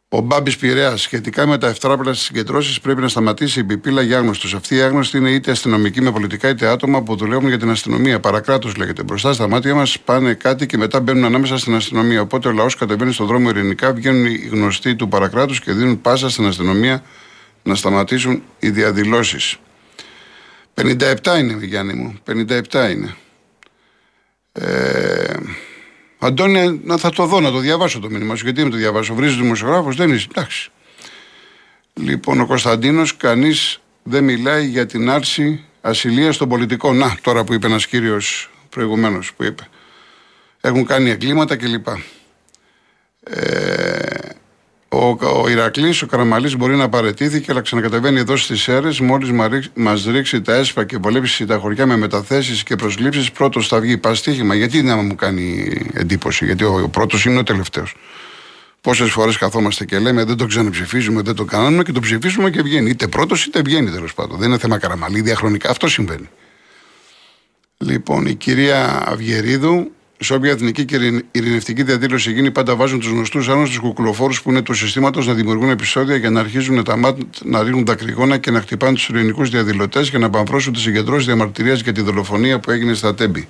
Ο 0.08 0.20
Μπάμπης 0.20 0.56
Πειραιά, 0.56 0.96
σχετικά 0.96 1.46
με 1.46 1.58
τα 1.58 1.68
ευτράπλα 1.68 2.12
στις 2.12 2.26
συγκεντρώσεις, 2.26 2.80
πρέπει 2.80 3.00
να 3.00 3.08
σταματήσει 3.08 3.60
η 3.60 3.64
πιπίλα 3.64 4.02
για 4.02 4.18
άγνωστου. 4.18 4.56
Αυτοί 4.56 4.74
οι 4.74 4.80
άγνωστοι 4.80 5.16
είναι 5.16 5.30
είτε 5.30 5.50
αστυνομικοί 5.50 6.00
με 6.00 6.12
πολιτικά, 6.12 6.48
είτε 6.48 6.66
άτομα 6.66 7.02
που 7.02 7.16
δουλεύουν 7.16 7.48
για 7.48 7.58
την 7.58 7.70
αστυνομία. 7.70 8.20
Παρακράτο 8.20 8.70
λέγεται. 8.76 9.02
Μπροστά 9.02 9.32
στα 9.32 9.48
μάτια 9.48 9.74
μας 9.74 9.98
πάνε 9.98 10.34
κάτι 10.34 10.66
και 10.66 10.76
μετά 10.76 11.00
μπαίνουν 11.00 11.24
ανάμεσα 11.24 11.58
στην 11.58 11.74
αστυνομία. 11.74 12.20
Οπότε 12.20 12.48
ο 12.48 12.52
λαός 12.52 12.76
κατεβαίνει 12.76 13.12
στον 13.12 13.26
δρόμο 13.26 13.48
ειρηνικά, 13.48 13.92
βγαίνουν 13.92 14.26
οι 14.26 14.48
γνωστοί 14.52 14.96
του 14.96 15.08
παρακράτους 15.08 15.60
και 15.60 15.72
δίνουν 15.72 16.00
πάσα 16.00 16.30
στην 16.30 16.46
αστυνομία 16.46 17.02
να 17.68 17.74
σταματήσουν 17.74 18.42
οι 18.58 18.70
διαδηλώσεις. 18.70 19.56
57 20.74 21.38
είναι, 21.38 21.64
Γιάννη 21.64 21.92
μου. 21.92 22.18
57 22.26 22.90
είναι. 22.90 23.14
Ε, 24.52 25.34
Αντώνη, 26.18 26.80
να 26.84 26.96
θα 26.96 27.10
το 27.10 27.26
δω, 27.26 27.40
να 27.40 27.50
το 27.50 27.58
διαβάσω 27.58 27.98
το 27.98 28.10
μήνυμα 28.10 28.34
σου. 28.36 28.44
Γιατί 28.44 28.64
να 28.64 28.70
το 28.70 28.76
διαβάσω. 28.76 29.14
Βρίζεις 29.14 29.36
δημοσιογράφος, 29.36 29.96
δεν 29.96 30.10
είσαι. 30.10 30.26
Εντάξει. 30.30 30.70
Λοιπόν, 31.94 32.40
ο 32.40 32.46
Κωνσταντίνος, 32.46 33.16
κανείς 33.16 33.80
δεν 34.02 34.24
μιλάει 34.24 34.66
για 34.66 34.86
την 34.86 35.10
άρση 35.10 35.64
ασυλίας 35.80 36.36
των 36.36 36.48
πολιτικών. 36.48 36.96
Να, 36.96 37.16
τώρα 37.20 37.44
που 37.44 37.52
είπε 37.52 37.66
ένας 37.66 37.86
κύριος 37.86 38.50
προηγουμένως 38.68 39.32
που 39.34 39.44
είπε. 39.44 39.68
Έχουν 40.60 40.86
κάνει 40.86 41.10
εγκλήματα 41.10 41.56
κλπ. 41.56 41.86
Ε, 43.22 44.17
ο, 44.88 45.06
ο 45.42 45.48
Ηρακλής, 45.48 46.02
ο 46.02 46.06
Καραμαλής 46.06 46.56
μπορεί 46.56 46.76
να 46.76 46.88
παρετήθηκε, 46.88 47.50
αλλά 47.50 47.60
ξανακατεβαίνει 47.60 48.18
εδώ 48.18 48.36
στις 48.36 48.68
αίρες. 48.68 49.00
Μόλις 49.00 49.30
μα 49.74 50.00
ρίξει 50.10 50.42
τα 50.42 50.54
έσπα 50.54 50.84
και 50.84 50.96
βολέψει 50.96 51.46
τα 51.46 51.58
χωριά 51.58 51.86
με 51.86 51.96
μεταθέσεις 51.96 52.62
και 52.62 52.76
προσλήψεις, 52.76 53.32
πρώτος 53.32 53.68
θα 53.68 53.80
βγει. 53.80 53.98
Παστίχημα. 53.98 54.54
Γιατί 54.54 54.82
να 54.82 54.96
μου 54.96 55.14
κάνει 55.14 55.76
εντύπωση, 55.92 56.44
Γιατί 56.44 56.64
ο, 56.64 56.80
ο 56.82 56.88
πρώτος 56.88 57.24
είναι 57.24 57.38
ο 57.38 57.42
τελευταίος. 57.42 57.94
Πόσες 58.80 59.10
φορές 59.10 59.36
καθόμαστε 59.36 59.84
και 59.84 59.98
λέμε 59.98 60.24
δεν 60.24 60.36
το 60.36 60.46
ξαναψηφίζουμε, 60.46 61.22
δεν 61.22 61.34
το 61.34 61.44
κάνουμε 61.44 61.82
και 61.82 61.92
το 61.92 62.00
ψηφίσουμε 62.00 62.50
και 62.50 62.62
βγαίνει. 62.62 62.90
Είτε 62.90 63.06
πρώτος 63.06 63.44
είτε 63.44 63.62
βγαίνει 63.62 63.90
τέλος 63.90 64.14
πάντων. 64.14 64.38
Δεν 64.38 64.48
είναι 64.48 64.58
θέμα 64.58 64.78
καραμαλή, 64.78 65.20
διαχρονικά 65.20 65.70
αυτό 65.70 65.88
συμβαίνει. 65.88 66.28
Λοιπόν, 67.78 68.26
η 68.26 68.34
κυρία 68.34 69.08
Αυγερίδου 69.08 69.90
σε 70.20 70.34
όποια 70.34 70.50
εθνική 70.50 70.84
και 70.84 71.22
ειρηνευτική 71.30 71.82
διαδήλωση 71.82 72.32
γίνει, 72.32 72.50
πάντα 72.50 72.76
βάζουν 72.76 72.98
τους 72.98 73.08
γνωστούς 73.08 73.48
άγνωστου 73.48 73.80
κουκλοφόρους 73.80 74.42
που 74.42 74.50
είναι 74.50 74.62
του 74.62 74.74
συστήματος 74.74 75.26
να 75.26 75.34
δημιουργούν 75.34 75.70
επεισόδια 75.70 76.16
για 76.16 76.30
να 76.30 76.40
αρχίζουν 76.40 76.84
τα 76.84 76.96
μάτια 76.96 77.24
να 77.44 77.62
ρίχνουν 77.62 77.84
δακρυγόνα 77.84 78.38
και 78.38 78.50
να 78.50 78.60
χτυπάνε 78.60 78.92
τους 78.92 79.08
ειρηνικούς 79.08 79.50
διαδηλωτές 79.50 80.10
και 80.10 80.18
να 80.18 80.30
παμφρώσουν 80.30 80.72
τις 80.72 80.82
συγκεντρώσεις 80.82 81.26
διαμαρτυρίας 81.26 81.80
για 81.80 81.92
τη 81.92 82.00
δολοφονία 82.00 82.58
που 82.58 82.70
έγινε 82.70 82.94
στα 82.94 83.14
Τέμπη. 83.14 83.48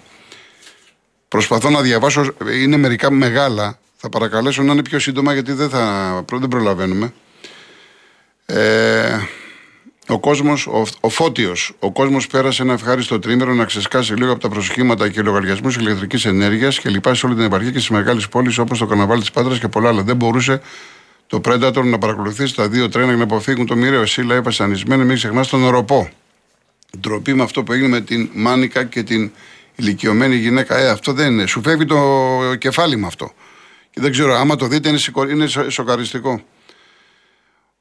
Προσπαθώ 1.28 1.70
να 1.70 1.80
διαβάσω, 1.80 2.34
είναι 2.62 2.76
μερικά 2.76 3.10
μεγάλα. 3.10 3.78
Θα 3.96 4.08
παρακαλέσω 4.08 4.62
να 4.62 4.72
είναι 4.72 4.82
πιο 4.82 4.98
σύντομα 4.98 5.32
γιατί 5.32 5.52
δεν, 5.52 5.68
θα, 5.68 6.24
δεν 6.32 6.48
προλαβαίνουμε. 6.48 7.12
Ε, 8.46 9.18
ο 10.08 10.18
κόσμος, 10.18 10.66
ο, 10.66 10.86
ο 11.00 11.08
φώτιος, 11.08 11.72
ο 11.78 11.92
κόσμος 11.92 12.26
πέρασε 12.26 12.62
ένα 12.62 12.72
ευχάριστο 12.72 13.18
τρίμερο 13.18 13.54
να 13.54 13.64
ξεσκάσει 13.64 14.14
λίγο 14.14 14.32
από 14.32 14.40
τα 14.40 14.48
προσχήματα 14.48 15.08
και 15.08 15.22
λογαριασμούς 15.22 15.76
ηλεκτρικής 15.76 16.24
ενέργειας 16.24 16.78
και 16.78 16.88
λοιπά 16.88 17.14
σε 17.14 17.26
όλη 17.26 17.34
την 17.34 17.44
επαρχία 17.44 17.70
και 17.70 17.78
στις 17.78 17.90
μεγάλες 17.90 18.28
πόλεις 18.28 18.58
όπως 18.58 18.78
το 18.78 18.86
καναβάλι 18.86 19.20
της 19.20 19.30
Πάτρας 19.30 19.58
και 19.58 19.68
πολλά 19.68 19.88
άλλα. 19.88 20.02
Δεν 20.02 20.16
μπορούσε 20.16 20.60
το 21.26 21.40
Predator 21.44 21.84
να 21.84 21.98
παρακολουθήσει 21.98 22.54
τα 22.54 22.68
δύο 22.68 22.88
τρένα 22.88 23.08
για 23.08 23.16
να 23.16 23.22
αποφύγουν 23.22 23.66
το 23.66 23.76
μοιραίο. 23.76 24.06
Σύλλα 24.06 24.42
βασανισμένο, 24.42 25.04
μην 25.04 25.16
ξεχνάς 25.16 25.48
τον 25.48 25.62
οροπό. 25.62 26.08
Ντροπή 27.00 27.34
με 27.34 27.42
αυτό 27.42 27.62
που 27.62 27.72
έγινε 27.72 27.88
με 27.88 28.00
την 28.00 28.30
Μάνικα 28.34 28.84
και 28.84 29.02
την 29.02 29.30
ηλικιωμένη 29.76 30.36
γυναίκα. 30.36 30.76
Ε, 30.76 30.88
αυτό 30.88 31.12
δεν 31.12 31.32
είναι. 31.32 31.46
Σου 31.46 31.62
φεύγει 31.62 31.84
το 31.84 31.98
κεφάλι 32.58 32.96
με 32.96 33.06
αυτό. 33.06 33.32
Και 33.90 34.00
δεν 34.00 34.10
ξέρω, 34.10 34.34
άμα 34.34 34.56
το 34.56 34.66
δείτε 34.66 34.88
είναι, 34.88 34.98
είναι 35.30 35.46
σοκαριστικό. 35.68 36.42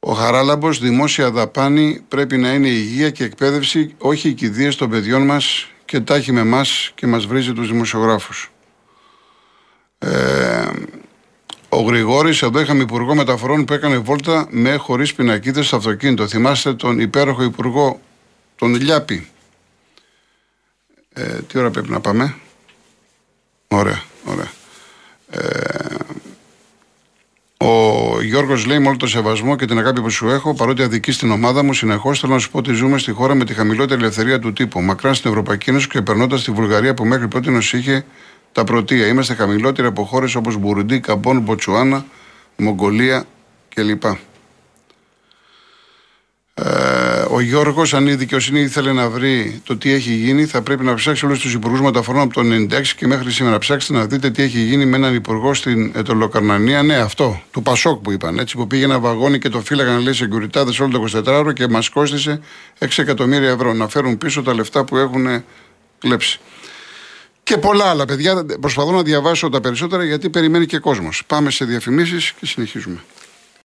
Ο 0.10 0.14
Χαράλαμπος, 0.14 0.80
δημόσια 0.80 1.32
δαπάνη 1.32 2.04
πρέπει 2.08 2.38
να 2.38 2.54
είναι 2.54 2.68
υγεία 2.68 3.10
και 3.10 3.24
εκπαίδευση, 3.24 3.96
όχι 3.98 4.30
οι 4.30 4.34
κηδείε 4.34 4.74
των 4.74 4.90
παιδιών 4.90 5.26
μας 5.26 5.68
και 5.86 6.00
τάχει 6.00 6.32
με 6.32 6.40
εμάς 6.40 6.92
και 6.96 7.08
μας 7.08 7.26
βρίζει 7.26 7.54
τους 7.54 7.68
δημοσιογράφους. 7.68 8.52
Ε, 9.98 10.66
ο 11.70 11.78
Ο 11.78 11.82
Γρηγόρης, 11.82 12.42
εδώ 12.42 12.60
είχαμε 12.60 12.84
υπουργό 12.84 13.16
μεταφορών 13.16 13.66
που 13.66 13.74
έκανε 13.74 13.98
βόλτα 13.98 14.48
με 14.50 14.76
χωρίς 14.76 15.14
πινακίδες 15.14 15.68
στο 15.68 15.76
αυτοκίνητο. 15.76 16.28
Θυμάστε 16.28 16.74
τον 16.74 17.00
υπέροχο 17.00 17.44
υπουργό, 17.44 18.02
τον 18.56 18.76
Λιάπη. 18.76 19.28
Ε, 21.14 21.40
τι 21.48 21.58
ώρα 21.58 21.70
πρέπει 21.70 21.90
να 21.90 22.00
πάμε; 22.00 22.36
Ωραία, 23.68 24.04
ωραία. 24.26 24.52
Ε, 25.30 25.96
ο 27.58 28.22
Γιώργος 28.22 28.66
λέει 28.66 28.80
με 28.80 28.88
όλο 28.88 28.98
το 28.98 29.08
σεβασμό 29.08 29.56
και 29.56 29.66
την 29.66 29.78
αγάπη 29.78 30.02
που 30.02 30.10
σου 30.10 30.30
έχω, 30.30 30.54
παρότι 30.54 30.82
αδική 30.82 31.12
στην 31.12 31.32
ομάδα 31.32 31.64
μου, 31.64 31.74
συνεχώς 31.74 32.20
θέλω 32.20 32.34
να 32.34 32.40
σου 32.40 32.52
πω 32.52 32.58
ότι 32.58 32.74
ζούμε 32.74 32.98
στη 32.98 33.12
χώρα 33.12 33.36
με 33.36 33.46
τη 33.46 33.54
χαμηλότερη 33.54 34.02
ελευθερία 34.02 34.40
του 34.40 34.54
τύπου. 34.54 34.82
Μακράν 34.82 35.16
στην 35.16 35.30
Ευρωπαϊκή 35.30 35.70
Ένωση 35.70 35.88
και 35.88 36.02
περνώντας 36.02 36.44
τη 36.44 36.52
Βουλγαρία 36.52 36.94
που 36.94 37.06
μέχρι 37.06 37.28
πρώτη 37.28 37.78
είχε 37.78 38.06
τα 38.52 38.64
πρωτεία. 38.64 39.08
Είμαστε 39.08 39.34
χαμηλότεροι 39.34 39.88
από 39.88 40.04
χώρες 40.04 40.36
όπως 40.36 40.58
Μπουρουντή, 40.58 41.00
Καμπόν, 41.00 41.40
Μποτσουάνα, 41.40 42.06
Μογγολία 42.56 43.26
κλπ. 43.76 44.04
Ε, 46.54 46.97
ο 47.30 47.40
Γιώργος, 47.40 47.94
αν 47.94 48.08
η 48.08 48.16
δικαιοσύνη 48.16 48.60
ήθελε 48.60 48.92
να 48.92 49.10
βρει 49.10 49.62
το 49.64 49.78
τι 49.78 49.92
έχει 49.92 50.14
γίνει, 50.14 50.46
θα 50.46 50.62
πρέπει 50.62 50.84
να 50.84 50.94
ψάξει 50.94 51.26
όλους 51.26 51.40
τους 51.40 51.54
υπουργούς 51.54 51.82
μεταφορών 51.82 52.22
από 52.22 52.34
το 52.34 52.42
96 52.42 52.82
και 52.96 53.08
μέχρι 53.08 53.32
σήμερα. 53.32 53.58
Ψάξτε 53.58 53.94
να 53.94 54.06
δείτε 54.06 54.30
τι 54.30 54.44
έχει 54.44 54.60
γίνει 54.60 54.86
με 54.86 54.96
έναν 54.96 55.16
υπουργό 55.16 55.54
στην 55.54 55.92
Ετωλοκαρνανία. 55.96 56.84
Ναι, 56.84 56.96
αυτό, 56.96 57.42
του 57.52 57.62
Πασόκ 57.62 58.02
που 58.02 58.12
είπαν. 58.12 58.40
Έτσι, 58.40 58.56
που 58.56 58.68
πήγε 58.68 58.84
ένα 58.84 59.00
βαγόνι 59.00 59.40
και 59.40 59.50
το 59.50 59.62
φύλαγαν, 59.62 60.00
λέει, 60.00 60.14
σεγκουριτάδε 60.14 60.72
όλο 60.84 60.92
το 60.92 61.22
24ωρο 61.26 61.54
και 61.54 61.68
μας 61.68 61.90
κόστησε 61.90 62.40
6 62.80 62.88
εκατομμύρια 62.96 63.50
ευρώ. 63.50 63.74
Να 63.74 63.88
φέρουν 63.88 64.18
πίσω 64.18 64.44
τα 64.44 64.54
λεφτά 64.54 64.84
που 64.84 64.98
έχουν 64.98 65.44
κλέψει. 66.00 66.40
Και 67.44 67.58
πολλά 67.58 67.86
άλλα 67.86 68.06
παιδιά. 68.06 68.46
Προσπαθώ 68.60 68.92
να 68.92 69.04
διαβάσω 69.04 69.50
τα 69.50 69.62
περισσότερα 69.62 70.04
γιατί 70.04 70.30
περιμένει 70.30 70.66
και 70.66 70.78
κόσμος. 70.78 71.24
Πάμε 71.28 71.52
σε 71.52 71.66
διαφημίσεις 71.66 72.34
και 72.40 72.46
συνεχίζουμε. 72.46 73.00